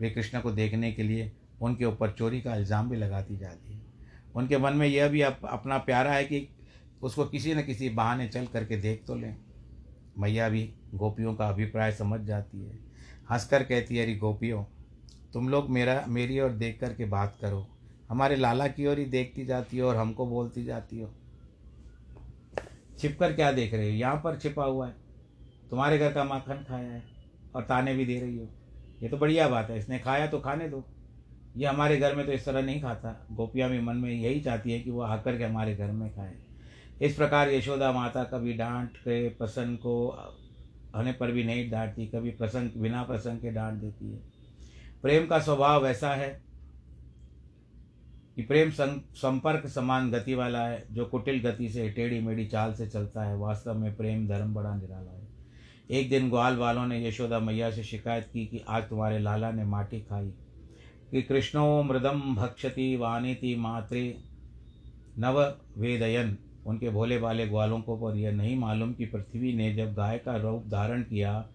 वे 0.00 0.10
कृष्ण 0.10 0.40
को 0.40 0.50
देखने 0.50 0.92
के 0.92 1.02
लिए 1.02 1.32
उनके 1.62 1.84
ऊपर 1.84 2.10
चोरी 2.10 2.40
का 2.40 2.54
इल्ज़ाम 2.56 2.90
भी 2.90 2.96
लगाती 2.96 3.36
जाती 3.36 3.72
है। 3.72 3.82
उनके 4.36 4.58
मन 4.58 4.72
में 4.72 4.86
यह 4.86 5.08
भी 5.08 5.20
अप, 5.20 5.40
अपना 5.44 5.78
प्यारा 5.78 6.12
है 6.12 6.24
कि 6.24 6.48
उसको 7.02 7.24
किसी 7.24 7.54
न 7.54 7.62
किसी 7.62 7.88
बहाने 7.90 8.28
चल 8.28 8.46
करके 8.46 8.76
देख 8.76 9.04
तो 9.06 9.14
लें। 9.14 9.36
मैया 10.18 10.48
भी 10.48 10.62
गोपियों 10.94 11.34
का 11.34 11.48
अभिप्राय 11.48 11.92
समझ 11.92 12.20
जाती 12.20 12.60
है। 12.60 12.78
हंसकर 13.30 13.62
कहती 13.62 13.96
है 13.96 14.04
अरे 14.04 14.14
गोपियों 14.16 14.64
तुम 15.32 15.48
लोग 15.48 15.70
मेरा 15.70 16.04
मेरी 16.08 16.40
ओर 16.40 16.50
देख 16.50 16.78
कर 16.80 16.92
के 16.94 17.04
बात 17.04 17.36
करो। 17.40 17.66
हमारे 18.08 18.36
लाला 18.36 18.66
की 18.68 18.86
ओर 18.86 18.98
ही 18.98 19.04
देखती 19.04 19.44
जाती 19.46 19.78
हो 19.78 19.88
और 19.88 19.96
हमको 19.96 20.26
बोलती 20.26 20.64
जाती 20.64 21.00
हो। 21.00 21.10
छिप 22.98 23.16
कर 23.20 23.32
क्या 23.32 23.50
देख 23.52 23.74
रहे 23.74 23.90
हो? 23.90 23.96
यहाँ 23.96 24.16
पर 24.16 24.38
छिपा 24.38 24.64
हुआ 24.64 24.86
है। 24.86 24.94
तुम्हारे 25.70 25.98
घर 25.98 26.12
का 26.12 26.24
माखन 26.24 26.64
खाया 26.68 26.92
है 26.92 27.02
और 27.54 27.62
ताने 27.62 27.94
भी 27.94 28.04
दे 28.04 28.20
रही 28.20 28.36
हो। 28.38 28.48
ये 29.02 29.08
तो 29.08 29.16
बढ़िया 29.16 29.48
बात 29.48 29.70
है। 29.70 29.78
इसने 29.78 29.98
खाया 29.98 30.26
तो 30.26 30.40
खाने 30.40 30.68
दो। 30.68 30.84
ये 31.56 31.66
हमारे 31.66 31.96
घर 31.96 32.14
में 32.14 32.26
तो 32.26 32.32
इस 32.32 32.44
तरह 32.44 32.62
नहीं 32.62 32.80
खाता। 32.82 33.26
गोपियाँ 33.32 33.70
भी 33.70 33.80
मन 33.80 33.96
में 33.96 34.10
यही 34.10 34.40
चाहती 34.40 34.72
है 34.72 34.80
कि 34.80 34.90
वो 34.90 35.00
आकर 35.00 35.38
के 35.38 35.44
हमारे 35.44 35.74
घर 35.76 35.90
में 35.92 36.10
खाए। 36.14 36.34
इस 37.02 37.14
प्रकार 37.14 37.50
यशोदा 37.50 37.92
माता 37.92 38.24
कभी 38.24 38.52
डांट 38.52 38.96
के 38.96 39.28
प्रसन्न 39.28 39.76
को 39.76 40.06
होने 40.96 41.12
पर 41.12 41.32
भी 41.32 41.44
नहीं 41.44 41.70
डांटती, 41.70 42.06
कभी 42.06 42.30
प्रसंग, 42.30 42.70
बिना 42.76 43.02
प्रसंग 43.02 43.38
के 43.38 43.50
डांट 43.50 43.74
देती 43.74 44.10
है। 44.12 44.18
प्रेम 45.02 45.26
का 45.26 45.38
स्वभाव 45.38 45.86
ऐसा 45.86 46.14
है 46.14 46.28
कि 48.36 48.42
प्रेम 48.42 48.70
संपर्क 48.70 49.66
समान 49.66 50.10
गति 50.10 50.34
वाला 50.34 50.66
है, 50.66 50.84
जो 50.90 51.04
कुटिल 51.04 51.40
गति 51.40 51.68
से, 51.68 51.88
टेढ़ी 51.90 52.20
मेढ़ी 52.20 52.46
चाल 52.46 52.72
से 52.74 52.86
चलता 52.86 53.24
है, 53.24 53.36
वास्तव 53.36 53.74
में 53.74 53.96
प्रेम 53.96 54.26
धर्म 54.28 54.54
बड़ा 54.54 54.74
निराला 54.74 55.10
है। 55.10 55.28
एक 55.90 56.10
दिन 56.10 56.30
ग्वाल 56.30 56.56
वालों 56.56 56.86
ने 56.86 57.08
यशोदा 57.08 57.38
मैया 57.38 57.70
से 57.70 57.82
शिकायत 57.82 58.28
की 58.32 58.46
कि 58.46 58.64
आज 58.68 58.82
तुम्हारे 58.82 59.18
लाला 59.18 59.50
ने 59.50 59.64
माटी 59.64 60.00
खाई। 60.00 60.32
कि 61.14 61.22
कृष्णो 61.22 61.82
मृदम 61.82 62.34
भक्षति 62.34 62.96
वानिति 62.96 63.54
मात्रे 63.56 64.18
नव 65.18 65.40
वेदयन 65.78 66.38
उनके 66.66 66.90
भोले 66.90 67.18
भाले 67.18 67.46
ग्वालों 67.46 67.80
को 67.80 67.96
पर 67.96 68.16
यह 68.16 68.32
नहीं 68.32 68.56
मालूम 68.56 68.92
कि 68.92 69.06
पृथ्वी 69.06 69.52
ने 69.52 69.74
जब 69.74 69.94
गाय 69.94 70.18
का 70.18 70.36
रूप 70.36 70.64
धारण 70.66 71.02
किया, 71.02 71.48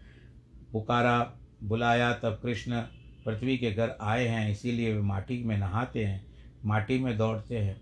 पुकारा, 0.71 1.33
बुलाया, 1.63 2.13
तब 2.13 2.39
कृष्ण 2.43 2.81
पृथ्वी 3.25 3.57
के 3.57 3.71
घर 3.71 3.95
आए 4.01 4.27
हैं, 4.27 4.51
इसीलिए 4.51 4.93
वे 4.93 5.01
माटी 5.01 5.43
में 5.43 5.57
नहाते 5.57 6.05
हैं, 6.05 6.25
माटी 6.65 6.99
में 6.99 7.17
दौड़ते 7.17 7.57
हैं 7.57 7.81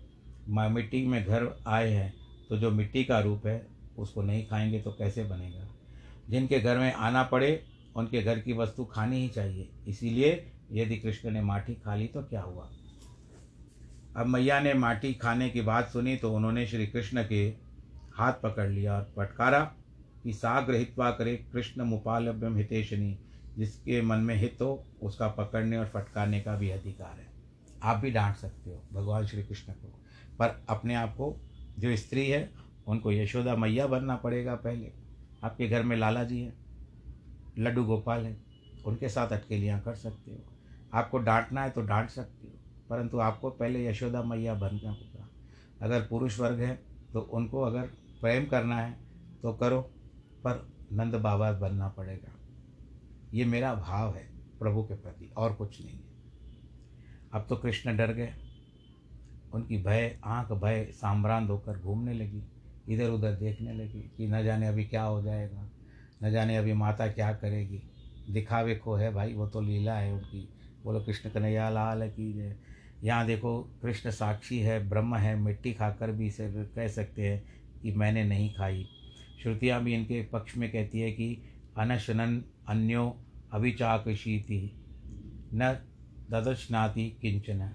मिट्टी 0.70 1.06
में 1.06 1.24
घर 1.24 1.48
आए 1.66 1.90
हैं 1.90 2.14
तो 2.48 2.58
जो 2.58 2.70
मिट्टी 2.70 3.04
का 3.04 3.20
रूप 3.20 3.46
है, 3.46 3.66
उसको 3.98 4.22
नहीं 4.22 4.46
खाएँगे 4.46 4.80
तो 4.80 4.90
कैसे 4.90 5.24
बनेगा? 5.24 5.68
जिनके 6.30 6.60
घर 6.60 6.78
में 6.78 6.92
आना 6.92 7.22
पड़े, 7.22 7.62
उनके 7.96 8.22
घर 8.22 8.38
की 8.38 8.52
वस्तु 8.52 8.84
खानी 8.84 9.16
ही 9.16 9.28
चाहिए, 9.28 9.68
इसीलिए 9.88 10.52
यदि 10.72 10.96
कृष्ण 10.96 11.30
ने 11.30 11.42
माटी 11.42 11.74
खा 11.74 11.94
ली 11.94 12.06
तो 12.06 12.22
क्या 12.22 12.40
हुआ? 12.40 12.70
अब 14.16 14.26
मैया 14.26 14.60
ने 14.60 14.74
माटी 14.74 15.14
खाने 15.14 15.48
की 15.48 15.60
बात 15.60 15.88
सुनी 15.88 16.16
तो 16.16 16.34
उन्होंने 16.34 16.66
श्री 16.66 16.86
कृष्ण 16.86 17.26
के 17.28 17.54
हाथ 18.14 18.32
पकड़ 18.32 18.70
लिया 18.70 18.94
और 18.94 19.12
पटकारा 19.16 19.74
कि 20.24 20.32
साग्र 20.32 20.74
हित्वा 20.74 21.10
करे 21.10 21.36
कृष्ण 21.36 21.82
मुपालभ्यम 21.82 22.56
हितेशनी, 22.56 23.18
जिसके 23.56 24.02
मन 24.02 24.18
में 24.18 24.34
हित 24.34 24.58
हो, 24.60 24.84
उसका 25.02 25.28
पकड़ने 25.28 25.76
और 25.76 25.86
फटकारने 25.86 26.40
का 26.40 26.56
भी 26.56 26.70
अधिकार 26.70 27.20
है। 27.20 27.28
आप 27.82 27.96
भी 27.96 28.10
डांट 28.10 28.36
सकते 28.36 28.70
हो 28.70 28.82
भगवान 28.92 29.26
श्री 29.26 29.42
कृष्ण 29.42 29.72
को। 29.72 29.88
पर 30.38 30.64
अपने 30.68 30.94
आप 30.94 31.12
को 31.12 31.40
जो 31.78 31.96
स्त्री 31.96 32.28
है, 32.28 32.50
उनको 32.86 33.12
यशोदा 33.12 33.56
मैया 33.56 33.86
बनना 33.86 34.16
पड़ेगा 34.16 34.54
पहले। 34.54 34.92
आपके 35.44 35.68
घर 35.68 35.82
में 35.82 35.96
लाला 35.96 36.24
जी 36.24 36.40
हैं, 36.40 36.54
लड्डू 37.58 37.84
गोपाल 37.84 38.26
हैं, 38.26 38.46
उनके 38.86 39.08
साथ 39.08 39.28
अटकेलियाँ 39.28 39.80
कर 39.80 39.94
सकते 39.94 40.30
हो। 40.30 40.57
आपको 40.92 41.18
डांटना 41.18 41.62
है 41.62 41.70
तो 41.70 41.80
डांट 41.82 42.10
सकती 42.10 42.46
हो, 42.46 42.52
परंतु 42.90 43.18
आपको 43.20 43.50
पहले 43.50 43.84
यशोदा 43.86 44.22
मैया 44.22 44.54
बनना 44.54 44.90
होगा। 44.90 45.28
अगर 45.82 46.00
पुरुष 46.00 46.38
वर्ग 46.40 46.60
है 46.60 46.74
तो 47.12 47.20
उनको 47.20 47.60
अगर 47.60 47.86
प्रेम 48.20 48.46
करना 48.46 48.76
है 48.76 48.92
तो 49.42 49.52
करो, 49.52 49.80
पर 50.44 50.68
नंद 50.92 51.14
बाबा 51.14 51.52
बनना 51.52 51.88
पड़ेगा। 51.88 52.32
ये 53.34 53.44
मेरा 53.44 53.74
भाव 53.74 54.14
है 54.14 54.26
प्रभु 54.58 54.82
के 54.82 54.94
प्रति, 54.94 55.30
और 55.36 55.52
कुछ 55.52 55.80
नहीं 55.80 55.94
है। 55.94 56.06
अब 57.32 57.46
तो 57.48 57.56
कृष्ण 57.56 57.96
डर 57.96 58.12
गए। 58.12 58.32
उनकी 59.54 59.82
भय, 59.82 60.18
आँख 60.24 60.52
भय, 60.54 60.84
सांभरांत 60.92 61.50
होकर 61.50 61.78
घूमने 61.78 62.14
लगी 62.14 62.42
इधर 62.88 63.10
उधर 63.10 63.32
देखने 63.32 63.72
लगी 63.74 64.00
कि 64.16 64.26
न 64.26 64.42
जाने 64.44 64.68
अभी 64.68 64.84
क्या 64.84 65.02
हो 65.02 65.22
जाएगा, 65.22 65.68
न 66.22 66.30
जाने 66.32 66.56
अभी 66.56 66.72
माता 66.74 67.06
क्या 67.08 67.32
करेगी। 67.34 67.82
दिखावे 68.30 68.74
को 68.74 68.94
है 68.94 69.12
भाई, 69.14 69.34
वो 69.34 69.46
तो 69.48 69.60
लीला 69.60 69.94
है 69.94 70.12
उनकी। 70.12 70.48
बोलो, 70.84 71.00
कृष्ण 71.00 71.30
कन्हैया 71.30 71.70
लाल 71.70 72.08
की 72.08 72.32
जय। 72.32 72.56
यहाँ 73.04 73.26
देखो, 73.26 73.60
कृष्ण 73.82 74.10
साक्षी 74.10 74.58
है, 74.58 74.88
ब्रह्म 74.88 75.16
है, 75.16 75.36
मिट्टी 75.36 75.72
खाकर 75.72 76.12
भी 76.12 76.26
इसे 76.26 76.52
कह 76.64 76.88
सकते 76.88 77.28
हैं 77.28 77.42
कि 77.82 77.92
मैंने 77.92 78.24
नहीं 78.24 78.54
खाई। 78.54 78.86
श्रुतियाँ 79.42 79.82
भी 79.84 79.94
इनके 79.94 80.22
पक्ष 80.22 80.56
में 80.56 80.70
कहती 80.72 81.00
है 81.00 81.12
कि 81.12 81.38
अनशनन 81.76 82.42
अन्यो 82.68 83.16
अभिचाकशीति 83.52 84.60
न 85.54 85.76
ददशनाति 86.30 87.08
किंचन। 87.22 87.70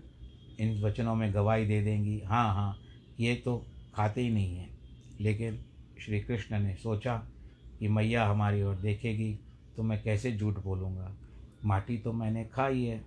इन 0.59 0.81
वचनों 0.81 1.15
में 1.15 1.33
गवाही 1.33 1.65
दे 1.65 1.81
देंगी 1.81 2.19
हाँ 2.19 2.53
हाँ 2.55 2.77
ये 3.19 3.35
तो 3.35 3.65
खाते 3.95 4.21
ही 4.21 4.29
नहीं 4.29 4.55
हैं। 4.55 4.69
लेकिन 5.21 5.59
श्री 6.05 6.19
कृष्ण 6.19 6.59
ने 6.59 6.75
सोचा 6.75 7.15
कि 7.79 7.87
मैया 7.87 8.25
हमारी 8.25 8.63
ओर 8.63 8.75
देखेगी 8.75 9.39
तो 9.77 9.83
मैं 9.83 10.01
कैसे 10.03 10.37
झूठ 10.37 10.63
बोलूँगा? 10.63 11.15
माटी 11.65 11.97
तो 11.97 12.13
मैंने 12.13 12.45
खाई 12.45 12.83
है। 12.83 13.03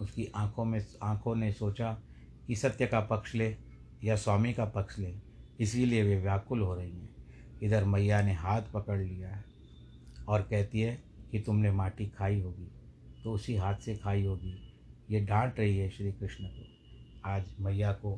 उसकी 0.00 0.26
आँखों 0.34 0.64
में, 0.64 0.86
आँखों 1.02 1.34
ने 1.36 1.52
सोचा 1.52 1.92
कि 2.46 2.56
सत्य 2.56 2.86
का 2.86 3.00
पक्ष 3.00 3.34
ले 3.34 3.56
या 4.04 4.16
स्वामी 4.16 4.52
का 4.54 4.64
पक्ष 4.64 4.98
ले। 4.98 5.14
इसीलिए 5.60 6.02
वे 6.02 6.16
व्याकुल 6.16 6.60
हो 6.60 6.74
रही 6.74 6.90
हैं। 6.90 7.08
इधर 7.62 7.84
मैया 7.84 8.22
ने 8.22 8.32
हाथ 8.32 8.62
पकड़ 8.74 8.98
लिया 8.98 9.28
है 9.28 9.44
और 10.28 10.42
कहती 10.42 10.80
है 10.80 11.02
कि 11.30 11.40
तुमने 11.40 11.70
माटी 11.70 12.06
खाई 12.06 12.40
होगी 12.40 12.70
तो 13.24 13.32
उसी 13.32 13.56
हाथ 13.56 13.74
से 13.74 13.96
खाई 13.96 14.24
होगी। 14.24 14.54
ये 15.10 15.20
डांट 15.20 15.58
रही 15.58 15.78
है 15.78 15.88
श्री 15.90 16.12
कृष्ण 16.12 16.44
को। 16.44 16.66
आज 17.26 17.44
मैया 17.60 17.92
को 17.92 18.16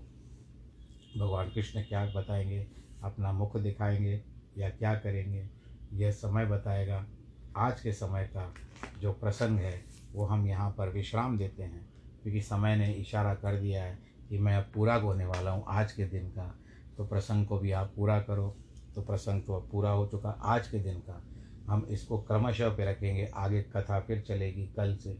भगवान 1.18 1.48
कृष्ण 1.48 1.82
क्या 1.82 2.04
बताएँगे, 2.06 2.66
अपना 3.02 3.32
मुख 3.32 3.56
दिखाएँगे 3.56 4.22
या 4.58 4.70
क्या 4.70 4.94
करेंगे, 4.94 5.48
यह 5.92 6.10
समय 6.10 6.46
बताएगा। 6.46 7.06
आज 7.56 7.80
के 7.80 7.92
समय 7.92 8.24
का 8.26 8.52
जो 9.00 9.12
प्रसंग 9.12 9.58
है, 9.58 9.84
वो 10.12 10.24
हम 10.24 10.46
यहाँ 10.46 10.70
पर 10.70 10.88
विश्राम 10.88 11.36
देते 11.38 11.62
हैं, 11.62 11.84
क्योंकि 12.22 12.40
समय 12.40 12.76
ने 12.76 12.92
इशारा 12.92 13.34
कर 13.34 13.60
दिया 13.60 13.82
है 13.84 13.98
कि 14.28 14.38
मैं 14.38 14.56
अब 14.56 14.70
पूरा 14.74 14.94
होने 14.94 15.24
वाला 15.24 15.50
हूँ 15.50 15.64
आज 15.68 15.92
के 15.92 16.04
दिन 16.04 16.28
का। 16.28 16.54
तो 16.96 17.06
प्रसंग 17.06 17.46
को 17.46 17.58
भी 17.58 17.72
आप 17.72 17.92
पूरा 17.96 18.18
करो 18.20 18.56
तो 18.94 19.02
प्रसंग 19.02 19.42
तो 19.42 19.54
अब 19.54 19.68
पूरा 19.72 19.90
हो 19.90 20.06
चुका 20.06 20.30
आज 20.30 20.68
के 20.68 20.78
दिन 20.78 20.98
का। 21.00 21.22
हम 21.68 21.86
इसको 21.90 22.18
क्रमशः 22.18 22.68
पे 22.68 22.84
रखेंगे, 22.84 23.26
आगे 23.26 23.62
कथा 23.62 24.00
फिर 24.00 24.20
चलेगी 24.20 24.66
कल 24.66 24.96
से। 24.96 25.18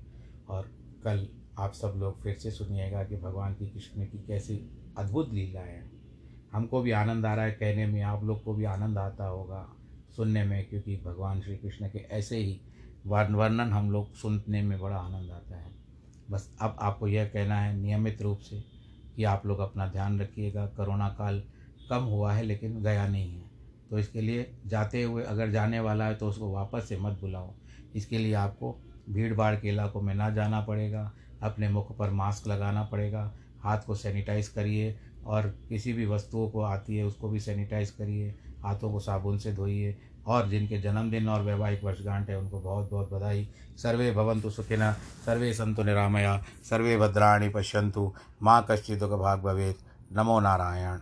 और 0.49 0.71
कल 1.05 1.29
आप 1.59 1.73
सब 1.73 1.95
लोग 1.97 2.23
फिर 2.23 2.37
से 2.39 2.51
सुनिएगा 2.51 3.05
कि 3.05 3.17
भगवान 3.17 3.55
की 3.55 3.67
कृष्ण 3.67 4.07
की 4.07 4.19
कैसी 4.19 4.57
अद्भुत 4.99 5.33
लीलाएँ 5.33 5.69
है। 5.69 5.91
हमको 6.53 6.81
भी 6.83 6.91
आनंद 6.91 7.27
आ 7.27 7.35
रहा 7.35 7.45
है, 7.45 7.51
कहने 7.51 7.87
में 7.87 8.03
आप 8.03 8.25
लोग 8.25 8.43
को 8.45 8.55
भी 8.55 8.65
आनंद 8.65 8.99
आता 8.99 9.25
होगा। 9.25 9.76
सुनने 10.17 10.45
में, 10.45 10.69
क्योंकि 10.69 10.97
भगवान 10.97 11.41
श्री 11.41 11.57
कृष्ण 11.57 11.89
के 11.89 11.99
ऐसे 12.11 12.37
ही 12.37 12.61
वर्णन 13.07 13.73
हम 13.73 13.91
लोग 13.91 14.15
सुनने 14.15 14.63
में 14.63 14.79
बड़ा 14.81 14.97
आनंद 14.97 15.31
आता 15.31 15.57
है। 15.57 15.75
बस 16.31 16.49
अब 16.61 16.77
आपको 16.81 17.09
यह 17.09 17.25
कहना 17.25 17.61
है 17.61 17.77
नियमित 17.77 18.23
रूप 18.23 18.39
से 18.41 18.63
कि 19.17 19.25
आप 19.25 19.47
लोग 19.47 19.59
अपना 19.61 19.87
ध्यान 19.89 20.19
रखिएगा। 20.21 20.67
कोरोना 20.67 21.09
काल 21.09 21.43
कम 21.91 22.05
हुआ 22.05 22.33
है, 22.33 22.43
लेकिन 22.43 22.83
गया 22.83 23.07
नहीं 23.09 23.31
है। 23.31 23.45
तो 23.91 23.99
इसके 23.99 24.21
लिए 24.21 24.51
जाते 24.67 25.03
हुए 25.03 25.23
अगर 25.25 25.51
जाने 25.51 25.81
वाला 25.81 26.07
है 26.07 26.15
तो 26.15 26.29
उसको 26.29 26.51
वापस 26.53 26.89
से 26.89 26.97
मत 26.99 27.19
बुलाओ। 27.21 27.53
इसके 27.95 28.19
लिए 28.19 28.33
आपको 28.35 28.75
भीड़ 29.11 29.33
भाड़ 29.35 29.55
के 29.55 29.69
इलाकों 29.69 30.01
में 30.01 30.15
ना 30.15 30.31
जाना 30.31 30.61
पड़ेगा। 30.61 31.11
अपने 31.43 31.69
मुख 31.69 31.97
पर 31.99 32.11
मास्क 32.13 32.47
लगाना 32.49 32.83
पड़ेगा। 32.85 33.33
हाथ 33.61 33.79
को 33.79 33.95
सैनिटाइज 33.95 34.49
करिए 34.49 34.97
और 35.27 35.49
किसी 35.69 35.93
भी 35.93 36.07
वस्तुओं 36.07 36.49
को 36.51 36.61
आती 36.63 36.97
है, 36.97 37.05
उसको 37.05 37.29
भी 37.29 37.41
सैनिटाइज 37.41 37.91
करिए। 37.91 38.35
हाथों 38.65 38.93
को 38.93 39.01
साबुन 39.01 39.39
से 39.39 39.53
धोइए। 39.53 39.99
और 40.27 40.49
जिनके 40.49 40.79
जन्मदिन 40.79 41.29
और 41.29 41.43
वैवाहिक 41.43 41.85
वर्षगांठ 41.85 42.31
है, 42.31 42.39
उनको 42.39 42.61
बहुत 42.61 42.91
बहुत 42.91 43.13
बधाई। 43.13 43.49
सर्वे 43.77 44.13
भवंतु 44.13 44.51
सुखिना 44.51 44.93
सर्वे 45.27 45.53
संतु 45.53 45.83
निरामया, 45.83 46.45
सर्वे 46.71 46.97
भद्राणी 46.97 47.49
पश्यंतु 47.49 48.15
माँ 48.43 48.67
कश्चिदुख 48.71 49.11
भाग 49.11 49.41
भवेद 49.41 49.75
नमो 50.13 50.41
नारायण। 50.41 50.99